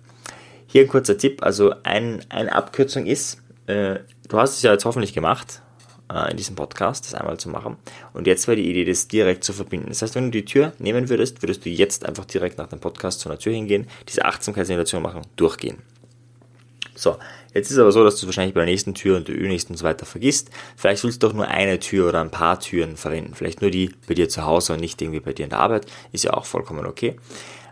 Hier 0.67 0.83
ein 0.83 0.87
kurzer 0.87 1.17
Tipp, 1.17 1.43
also 1.43 1.73
ein, 1.83 2.25
eine 2.29 2.53
Abkürzung 2.53 3.05
ist, 3.05 3.41
äh, 3.67 3.99
du 4.27 4.37
hast 4.37 4.55
es 4.55 4.61
ja 4.61 4.71
jetzt 4.71 4.85
hoffentlich 4.85 5.13
gemacht, 5.13 5.61
äh, 6.11 6.31
in 6.31 6.37
diesem 6.37 6.55
Podcast, 6.55 7.05
das 7.05 7.13
einmal 7.13 7.37
zu 7.37 7.49
machen. 7.49 7.77
Und 8.13 8.27
jetzt 8.27 8.47
wäre 8.47 8.57
die 8.57 8.69
Idee, 8.69 8.85
das 8.85 9.07
direkt 9.07 9.43
zu 9.43 9.53
verbinden. 9.53 9.89
Das 9.89 10.01
heißt, 10.01 10.15
wenn 10.15 10.25
du 10.25 10.31
die 10.31 10.45
Tür 10.45 10.73
nehmen 10.79 11.09
würdest, 11.09 11.41
würdest 11.41 11.65
du 11.65 11.69
jetzt 11.69 12.05
einfach 12.05 12.25
direkt 12.25 12.57
nach 12.57 12.67
dem 12.67 12.79
Podcast 12.79 13.19
zu 13.19 13.29
einer 13.29 13.39
Tür 13.39 13.53
hingehen, 13.53 13.87
diese 14.07 14.25
Achtsamkeitssituation 14.25 15.01
machen, 15.01 15.21
durchgehen. 15.35 15.77
So, 16.95 17.17
jetzt 17.53 17.71
ist 17.71 17.77
aber 17.77 17.91
so, 17.91 18.03
dass 18.03 18.19
du 18.19 18.25
wahrscheinlich 18.25 18.53
bei 18.53 18.61
der 18.61 18.69
nächsten 18.69 18.93
Tür 18.93 19.17
und 19.17 19.27
der 19.27 19.35
nächsten 19.35 19.73
und 19.73 19.77
so 19.77 19.83
weiter 19.83 20.05
vergisst. 20.05 20.49
Vielleicht 20.75 21.03
willst 21.03 21.23
du 21.23 21.27
doch 21.27 21.33
nur 21.33 21.47
eine 21.47 21.79
Tür 21.79 22.09
oder 22.09 22.21
ein 22.21 22.31
paar 22.31 22.59
Türen 22.59 22.97
verwenden. 22.97 23.33
Vielleicht 23.35 23.61
nur 23.61 23.71
die 23.71 23.91
bei 24.07 24.13
dir 24.13 24.29
zu 24.29 24.45
Hause 24.45 24.73
und 24.73 24.79
nicht 24.79 25.01
irgendwie 25.01 25.19
bei 25.19 25.33
dir 25.33 25.43
in 25.43 25.49
der 25.49 25.59
Arbeit. 25.59 25.87
Ist 26.11 26.23
ja 26.23 26.33
auch 26.33 26.45
vollkommen 26.45 26.85
okay. 26.85 27.15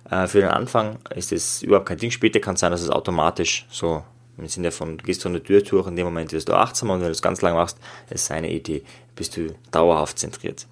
Äh, 0.10 0.28
für 0.28 0.42
den 0.42 0.50
Anfang 0.50 0.98
ist 1.16 1.32
es 1.32 1.62
überhaupt 1.62 1.88
kein 1.88 1.98
Ding. 1.98 2.12
Später 2.12 2.40
kann 2.40 2.56
es 2.56 2.62
sein, 2.62 2.72
dass 2.72 2.82
es 2.82 2.90
automatisch 2.90 3.66
so 3.70 4.04
im 4.38 4.48
Sinne 4.48 4.72
von, 4.72 4.98
du 4.98 5.04
gehst 5.04 5.22
von 5.22 5.34
der 5.34 5.44
Tür 5.44 5.62
durch, 5.62 5.88
in 5.88 5.96
dem 5.96 6.06
Moment 6.06 6.32
wirst 6.32 6.50
du 6.50 6.54
achtsamer 6.54 6.94
und 6.94 7.02
wenn 7.02 7.08
du 7.08 7.12
es 7.12 7.22
ganz 7.22 7.42
lang 7.42 7.56
machst, 7.56 7.78
ist 8.10 8.26
seine 8.26 8.52
Idee, 8.52 8.84
bist 9.16 9.38
du 9.38 9.54
dauerhaft 9.72 10.18
zentriert. 10.18 10.66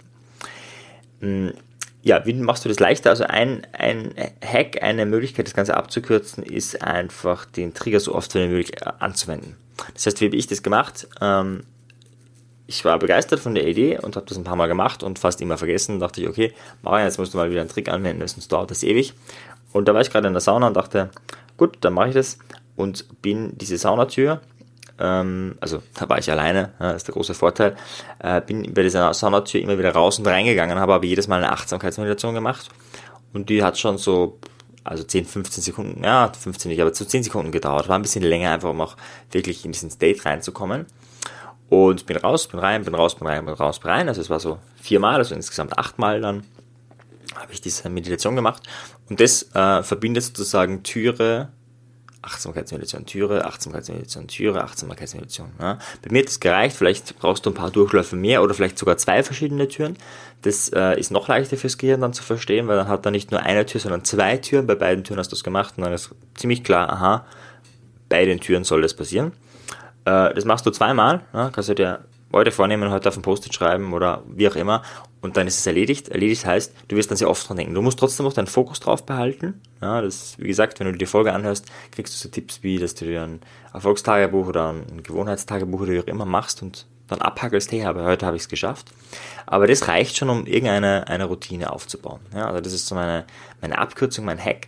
Hm, 1.19 1.53
ja, 2.01 2.25
wie 2.25 2.33
machst 2.33 2.65
du 2.65 2.69
das 2.69 2.79
leichter? 2.79 3.09
Also 3.09 3.25
ein, 3.25 3.67
ein 3.73 4.13
Hack, 4.43 4.81
eine 4.81 5.05
Möglichkeit, 5.05 5.47
das 5.47 5.53
Ganze 5.53 5.75
abzukürzen, 5.75 6.43
ist 6.43 6.81
einfach 6.81 7.45
den 7.45 7.73
Trigger 7.73 7.99
so 7.99 8.15
oft 8.15 8.33
wie 8.35 8.47
möglich 8.47 8.81
äh, 8.81 8.91
anzuwenden. 8.99 9.57
Das 9.93 10.05
heißt, 10.05 10.21
wie 10.21 10.25
habe 10.25 10.35
ich 10.35 10.47
das 10.47 10.63
gemacht? 10.63 11.07
Ähm, 11.21 11.63
ich 12.67 12.85
war 12.85 12.99
begeistert 12.99 13.39
von 13.39 13.55
der 13.55 13.67
Idee 13.67 13.97
und 13.97 14.15
habe 14.15 14.27
das 14.27 14.37
ein 14.37 14.43
paar 14.43 14.55
Mal 14.55 14.67
gemacht 14.67 15.03
und 15.03 15.19
fast 15.19 15.41
immer 15.41 15.57
vergessen. 15.57 15.99
Dachte 15.99 16.21
ich, 16.21 16.27
okay, 16.27 16.53
Marian, 16.83 17.07
jetzt 17.07 17.17
musst 17.17 17.33
du 17.33 17.37
mal 17.37 17.49
wieder 17.49 17.61
einen 17.61 17.69
Trick 17.69 17.89
anwenden, 17.89 18.25
sonst 18.27 18.51
dauert 18.51 18.69
das 18.71 18.83
ewig. 18.83 19.13
Und 19.73 19.87
da 19.87 19.93
war 19.93 20.01
ich 20.01 20.11
gerade 20.11 20.27
in 20.27 20.33
der 20.33 20.41
Sauna 20.41 20.67
und 20.67 20.77
dachte, 20.77 21.09
gut, 21.57 21.77
dann 21.81 21.93
mache 21.93 22.09
ich 22.09 22.13
das 22.13 22.37
und 22.75 23.21
bin 23.21 23.57
diese 23.57 23.77
Saunatür, 23.77 24.41
ähm, 24.99 25.57
also 25.59 25.81
da 25.93 26.07
war 26.09 26.19
ich 26.19 26.29
alleine, 26.29 26.73
ja, 26.79 26.91
ist 26.91 27.07
der 27.07 27.13
große 27.13 27.33
Vorteil, 27.33 27.75
äh, 28.19 28.41
bin 28.41 28.73
bei 28.73 28.83
dieser 28.83 29.13
Saunatür 29.13 29.61
immer 29.61 29.77
wieder 29.77 29.93
raus 29.93 30.19
und 30.19 30.27
reingegangen, 30.27 30.79
habe 30.79 30.93
aber 30.93 31.05
jedes 31.05 31.27
Mal 31.27 31.37
eine 31.37 31.51
Achtsamkeitsmeditation 31.51 32.33
gemacht 32.33 32.69
und 33.33 33.49
die 33.49 33.63
hat 33.63 33.77
schon 33.77 33.97
so 33.97 34.39
also 34.83 35.03
10, 35.03 35.25
15 35.25 35.63
Sekunden, 35.63 36.03
ja, 36.03 36.31
15 36.31 36.69
nicht, 36.69 36.81
aber 36.81 36.93
so 36.93 37.05
10 37.05 37.23
Sekunden 37.23 37.51
gedauert. 37.51 37.87
War 37.89 37.97
ein 37.97 38.01
bisschen 38.01 38.23
länger, 38.23 38.51
einfach 38.51 38.69
um 38.69 38.81
auch 38.81 38.95
wirklich 39.31 39.65
in 39.65 39.71
diesen 39.71 39.91
State 39.91 40.25
reinzukommen. 40.25 40.87
Und 41.69 42.07
bin 42.07 42.17
raus, 42.17 42.47
bin 42.47 42.59
rein, 42.59 42.83
bin 42.83 42.95
raus, 42.95 43.15
bin 43.15 43.27
rein, 43.27 43.45
bin 43.45 43.53
raus, 43.53 43.79
bin 43.79 43.91
rein. 43.91 44.07
Also 44.07 44.21
es 44.21 44.29
war 44.31 44.39
so 44.39 44.57
viermal, 44.81 45.17
also 45.17 45.35
insgesamt 45.35 45.77
achtmal 45.77 46.21
dann 46.21 46.43
habe 47.35 47.53
ich 47.53 47.61
diese 47.61 47.87
Meditation 47.89 48.35
gemacht. 48.35 48.63
Und 49.09 49.19
das 49.19 49.43
äh, 49.53 49.83
verbindet 49.83 50.23
sozusagen 50.23 50.81
Türe, 50.81 51.49
Achtsamkeitsmeditation, 52.21 53.05
Türe, 53.05 53.45
Achtsamkeitsmeditation, 53.45 54.27
Türe, 54.27 54.63
Achtsamkeitsmeditation. 54.63 55.51
Ja. 55.59 55.79
Bei 56.01 56.11
mir 56.11 56.19
hat 56.19 56.27
das 56.27 56.39
gereicht, 56.39 56.75
vielleicht 56.75 57.17
brauchst 57.17 57.45
du 57.45 57.49
ein 57.49 57.53
paar 57.53 57.71
Durchläufe 57.71 58.15
mehr 58.15 58.43
oder 58.43 58.53
vielleicht 58.53 58.77
sogar 58.77 58.97
zwei 58.97 59.23
verschiedene 59.23 59.67
Türen. 59.67 59.97
Das 60.41 60.69
äh, 60.69 60.99
ist 60.99 61.11
noch 61.11 61.27
leichter 61.29 61.55
fürs 61.55 61.77
Gehirn 61.77 62.01
dann 62.01 62.13
zu 62.13 62.23
verstehen, 62.23 62.67
weil 62.67 62.75
dann 62.75 62.89
hat 62.89 63.05
er 63.05 63.11
nicht 63.11 63.31
nur 63.31 63.41
eine 63.41 63.65
Tür, 63.65 63.79
sondern 63.79 64.03
zwei 64.03 64.37
Türen. 64.37 64.67
Bei 64.67 64.75
beiden 64.75 65.03
Türen 65.03 65.19
hast 65.19 65.31
du 65.31 65.35
es 65.35 65.43
gemacht 65.43 65.75
und 65.77 65.83
dann 65.83 65.93
ist 65.93 66.13
ziemlich 66.35 66.63
klar, 66.63 66.89
aha, 66.89 67.25
bei 68.09 68.25
den 68.25 68.39
Türen 68.39 68.65
soll 68.65 68.81
das 68.81 68.93
passieren. 68.93 69.31
Äh, 70.03 70.33
das 70.33 70.43
machst 70.43 70.65
du 70.65 70.71
zweimal, 70.71 71.21
ja, 71.33 71.49
kannst 71.51 71.69
du 71.69 71.75
dir 71.75 71.99
heute 72.33 72.51
vornehmen, 72.51 72.91
heute 72.91 73.09
auf 73.09 73.17
ein 73.17 73.21
Post-it 73.21 73.53
schreiben 73.53 73.93
oder 73.93 74.23
wie 74.27 74.47
auch 74.47 74.55
immer 74.55 74.83
und 75.21 75.37
dann 75.37 75.47
ist 75.47 75.59
es 75.59 75.67
erledigt. 75.67 76.09
Erledigt 76.09 76.45
heißt, 76.45 76.73
du 76.87 76.95
wirst 76.95 77.11
dann 77.11 77.17
sehr 77.17 77.29
oft 77.29 77.47
dran 77.47 77.57
denken. 77.57 77.73
Du 77.73 77.81
musst 77.81 77.99
trotzdem 77.99 78.25
noch 78.25 78.33
deinen 78.33 78.47
Fokus 78.47 78.79
drauf 78.79 79.05
behalten. 79.05 79.59
Ja, 79.81 80.01
das, 80.01 80.35
wie 80.37 80.47
gesagt, 80.47 80.79
wenn 80.79 80.91
du 80.91 80.97
die 80.97 81.05
Folge 81.05 81.33
anhörst, 81.33 81.65
kriegst 81.91 82.13
du 82.13 82.17
so 82.17 82.29
Tipps 82.29 82.63
wie, 82.63 82.77
dass 82.77 82.95
du 82.95 83.05
dir 83.05 83.23
ein 83.23 83.41
Erfolgstagebuch 83.73 84.47
oder 84.47 84.69
ein 84.69 85.03
Gewohnheitstagebuch 85.03 85.81
oder 85.81 85.91
wie 85.91 85.99
auch 85.99 86.07
immer 86.07 86.25
machst 86.25 86.61
und 86.61 86.85
dann 87.07 87.21
abhackelst, 87.21 87.71
hey, 87.71 87.85
aber 87.85 88.05
heute 88.05 88.25
habe 88.25 88.37
ich 88.37 88.43
es 88.43 88.49
geschafft. 88.49 88.91
Aber 89.45 89.67
das 89.67 89.87
reicht 89.87 90.15
schon, 90.15 90.29
um 90.29 90.45
irgendeine 90.45 91.07
eine 91.07 91.25
Routine 91.25 91.73
aufzubauen. 91.73 92.19
Ja, 92.33 92.47
also 92.47 92.61
das 92.61 92.73
ist 92.73 92.87
so 92.87 92.95
meine, 92.95 93.25
meine 93.61 93.77
Abkürzung, 93.77 94.25
mein 94.25 94.43
Hack. 94.43 94.67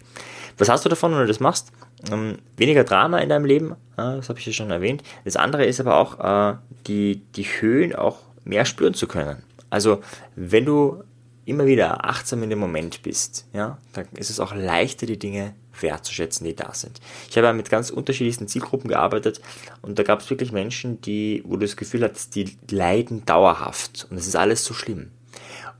Was 0.57 0.69
hast 0.69 0.83
du 0.83 0.89
davon, 0.89 1.11
wenn 1.11 1.19
du 1.19 1.27
das 1.27 1.39
machst? 1.39 1.71
Ähm, 2.11 2.39
weniger 2.57 2.83
Drama 2.83 3.19
in 3.19 3.29
deinem 3.29 3.45
Leben, 3.45 3.71
äh, 3.71 4.17
das 4.17 4.29
habe 4.29 4.39
ich 4.39 4.45
ja 4.47 4.53
schon 4.53 4.71
erwähnt. 4.71 5.03
Das 5.23 5.35
andere 5.35 5.65
ist 5.65 5.79
aber 5.79 5.97
auch, 5.97 6.19
äh, 6.19 6.57
die, 6.87 7.21
die 7.35 7.43
Höhen 7.43 7.95
auch 7.95 8.17
mehr 8.43 8.65
spüren 8.65 8.95
zu 8.95 9.07
können. 9.07 9.43
Also, 9.71 10.01
wenn 10.35 10.65
du 10.65 11.03
immer 11.45 11.65
wieder 11.65 12.05
achtsam 12.05 12.43
in 12.43 12.51
dem 12.51 12.59
Moment 12.59 13.01
bist, 13.01 13.47
ja, 13.53 13.79
dann 13.93 14.05
ist 14.15 14.29
es 14.29 14.39
auch 14.39 14.53
leichter, 14.53 15.07
die 15.07 15.17
Dinge 15.17 15.55
wertzuschätzen, 15.79 16.45
die 16.45 16.55
da 16.55 16.73
sind. 16.73 16.99
Ich 17.29 17.37
habe 17.37 17.51
mit 17.53 17.71
ganz 17.71 17.89
unterschiedlichsten 17.89 18.47
Zielgruppen 18.47 18.89
gearbeitet 18.89 19.41
und 19.81 19.97
da 19.97 20.03
gab 20.03 20.19
es 20.19 20.29
wirklich 20.29 20.51
Menschen, 20.51 21.01
die, 21.01 21.41
wo 21.45 21.55
du 21.55 21.65
das 21.65 21.77
Gefühl 21.77 22.03
hattest, 22.03 22.35
die 22.35 22.57
leiden 22.69 23.25
dauerhaft 23.25 24.07
und 24.11 24.17
es 24.17 24.27
ist 24.27 24.35
alles 24.35 24.63
so 24.63 24.75
schlimm. 24.75 25.11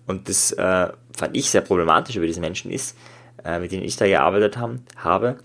Und 0.08 0.30
das 0.30 0.52
äh, 0.54 0.90
fand 1.16 1.38
ich 1.38 1.52
sehr 1.52 1.62
problematisch 1.62 2.16
über 2.16 2.26
diese 2.26 2.42
Menschen 2.42 2.72
ist, 2.72 2.98
äh, 3.44 3.60
mit 3.60 3.72
denen 3.72 3.84
ich 3.84 3.98
da 3.98 4.08
gearbeitet 4.08 4.58
haben, 4.58 4.84
habe, 4.96 5.38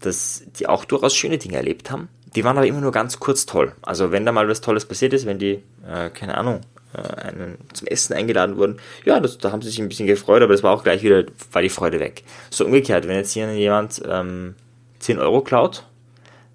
dass 0.00 0.44
die 0.56 0.68
auch 0.68 0.84
durchaus 0.84 1.14
schöne 1.14 1.38
Dinge 1.38 1.56
erlebt 1.56 1.90
haben. 1.90 2.08
Die 2.36 2.44
waren 2.44 2.56
aber 2.56 2.66
immer 2.66 2.80
nur 2.80 2.92
ganz 2.92 3.18
kurz 3.18 3.44
toll. 3.44 3.74
Also 3.82 4.12
wenn 4.12 4.24
da 4.24 4.32
mal 4.32 4.48
was 4.48 4.60
Tolles 4.60 4.86
passiert 4.86 5.12
ist, 5.12 5.26
wenn 5.26 5.38
die, 5.38 5.62
äh, 5.86 6.10
keine 6.10 6.38
Ahnung, 6.38 6.60
äh, 6.94 7.28
einen 7.28 7.58
zum 7.72 7.86
Essen 7.86 8.14
eingeladen 8.14 8.56
wurden, 8.56 8.78
ja, 9.04 9.20
das, 9.20 9.38
da 9.38 9.52
haben 9.52 9.62
sie 9.62 9.70
sich 9.70 9.80
ein 9.80 9.88
bisschen 9.88 10.06
gefreut, 10.06 10.42
aber 10.42 10.52
das 10.52 10.62
war 10.62 10.72
auch 10.72 10.82
gleich 10.82 11.02
wieder, 11.02 11.24
war 11.52 11.62
die 11.62 11.68
Freude 11.68 12.00
weg. 12.00 12.24
So 12.50 12.64
umgekehrt, 12.64 13.06
wenn 13.06 13.16
jetzt 13.16 13.32
hier 13.32 13.52
jemand 13.54 14.02
ähm, 14.06 14.54
10 14.98 15.18
Euro 15.18 15.40
klaut, 15.40 15.84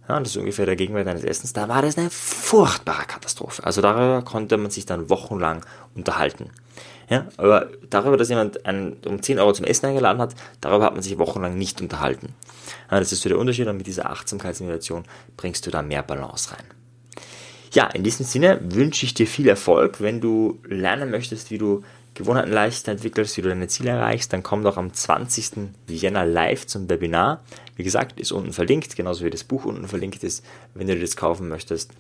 ja, 0.07 0.19
das 0.19 0.29
ist 0.29 0.37
ungefähr 0.37 0.65
der 0.65 0.75
Gegenwert 0.75 1.07
eines 1.07 1.23
Essens, 1.23 1.53
da 1.53 1.67
war 1.67 1.81
das 1.81 1.97
eine 1.97 2.09
furchtbare 2.09 3.05
Katastrophe. 3.05 3.63
Also 3.63 3.81
darüber 3.81 4.21
konnte 4.21 4.57
man 4.57 4.69
sich 4.69 4.85
dann 4.85 5.09
wochenlang 5.09 5.65
unterhalten. 5.95 6.51
Ja, 7.09 7.27
aber 7.37 7.69
darüber, 7.89 8.17
dass 8.17 8.29
jemand 8.29 8.65
einen, 8.65 8.97
um 9.05 9.21
10 9.21 9.39
Euro 9.39 9.53
zum 9.53 9.65
Essen 9.65 9.85
eingeladen 9.87 10.19
hat, 10.19 10.35
darüber 10.61 10.85
hat 10.85 10.93
man 10.93 11.03
sich 11.03 11.17
wochenlang 11.17 11.57
nicht 11.57 11.79
unterhalten. 11.81 12.33
Ja, 12.89 12.99
das 12.99 13.11
ist 13.11 13.21
so 13.21 13.29
der 13.29 13.37
Unterschied 13.37 13.67
und 13.67 13.77
mit 13.77 13.87
dieser 13.87 14.09
Achtsamkeitsmeditation 14.09 15.03
bringst 15.37 15.65
du 15.65 15.71
da 15.71 15.81
mehr 15.81 16.03
Balance 16.03 16.51
rein. 16.51 16.65
Ja, 17.75 17.88
in 17.88 18.03
diesem 18.03 18.25
Sinne 18.25 18.62
wünsche 18.63 19.05
ich 19.05 19.13
dir 19.13 19.27
viel 19.27 19.50
Erfolg. 19.50 20.00
Wenn 20.00 20.22
du 20.22 20.60
lernen 20.65 21.12
möchtest, 21.12 21.51
wie 21.51 21.58
du 21.58 21.84
Gewohnheiten 22.13 22.53
leichter 22.53 22.94
entwickelst, 22.94 23.36
wie 23.36 23.41
du 23.41 23.50
deine 23.50 23.67
Ziele 23.67 23.89
erreichst, 23.89 24.32
dann 24.32 24.44
komm 24.44 24.63
doch 24.63 24.77
am 24.77 24.94
20. 24.94 25.74
Jänner 25.89 26.25
live 26.25 26.65
zum 26.65 26.89
Webinar. 26.89 27.44
Wie 27.75 27.84
gesagt, 27.84 28.17
ist 28.17 28.32
unten 28.32 28.53
verlinkt, 28.53 28.96
genauso 28.96 29.25
wie 29.25 29.29
das 29.29 29.44
Buch 29.44 29.65
unten 29.65 29.89
verlinkt 29.89 30.24
ist, 30.24 30.46
wenn 30.74 30.88
du 30.88 30.98
das 30.98 31.17
kaufen 31.17 31.50
möchtest. 31.50 31.91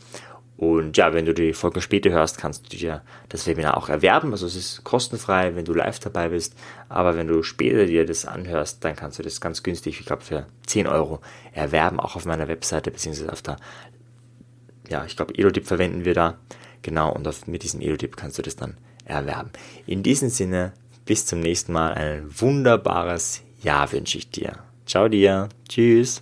Und 0.55 0.95
ja, 0.95 1.13
wenn 1.13 1.25
du 1.25 1.33
die 1.33 1.51
Folge 1.51 1.81
später 1.81 2.09
hörst, 2.11 2.37
kannst 2.37 2.71
du 2.71 2.77
dir 2.77 3.01
das 3.27 3.45
Webinar 3.45 3.75
auch 3.75 3.89
erwerben. 3.89 4.31
Also 4.31 4.45
es 4.45 4.55
ist 4.55 4.85
kostenfrei, 4.85 5.57
wenn 5.57 5.65
du 5.65 5.73
live 5.73 5.99
dabei 5.99 6.29
bist. 6.29 6.55
Aber 6.87 7.17
wenn 7.17 7.27
du 7.27 7.43
später 7.43 7.85
dir 7.85 8.05
das 8.05 8.25
anhörst, 8.25 8.81
dann 8.85 8.95
kannst 8.95 9.19
du 9.19 9.23
das 9.23 9.41
ganz 9.41 9.61
günstig, 9.61 9.99
ich 9.99 10.05
glaube 10.05 10.23
für 10.23 10.45
10 10.67 10.87
Euro 10.87 11.19
erwerben, 11.51 11.99
auch 11.99 12.15
auf 12.15 12.23
meiner 12.23 12.47
Webseite 12.47 12.91
beziehungsweise 12.91 13.33
auf 13.33 13.41
der, 13.41 13.57
ja, 14.89 15.05
ich 15.05 15.15
glaube 15.15 15.37
Elodip 15.37 15.65
verwenden 15.65 16.05
wir 16.05 16.13
da. 16.13 16.37
Genau, 16.81 17.11
und 17.11 17.27
auf, 17.27 17.47
mit 17.47 17.63
diesem 17.63 17.81
Elodip 17.81 18.15
kannst 18.15 18.37
du 18.37 18.41
das 18.41 18.55
dann 18.55 18.77
erwerben. 19.05 19.51
In 19.87 20.03
diesem 20.03 20.29
Sinne, 20.29 20.73
bis 21.05 21.25
zum 21.25 21.39
nächsten 21.39 21.73
Mal. 21.73 21.93
Ein 21.93 22.27
wunderbares 22.39 23.41
Jahr 23.61 23.91
wünsche 23.91 24.17
ich 24.17 24.29
dir. 24.29 24.53
Ciao 24.85 25.07
dir. 25.07 25.49
Tschüss. 25.69 26.21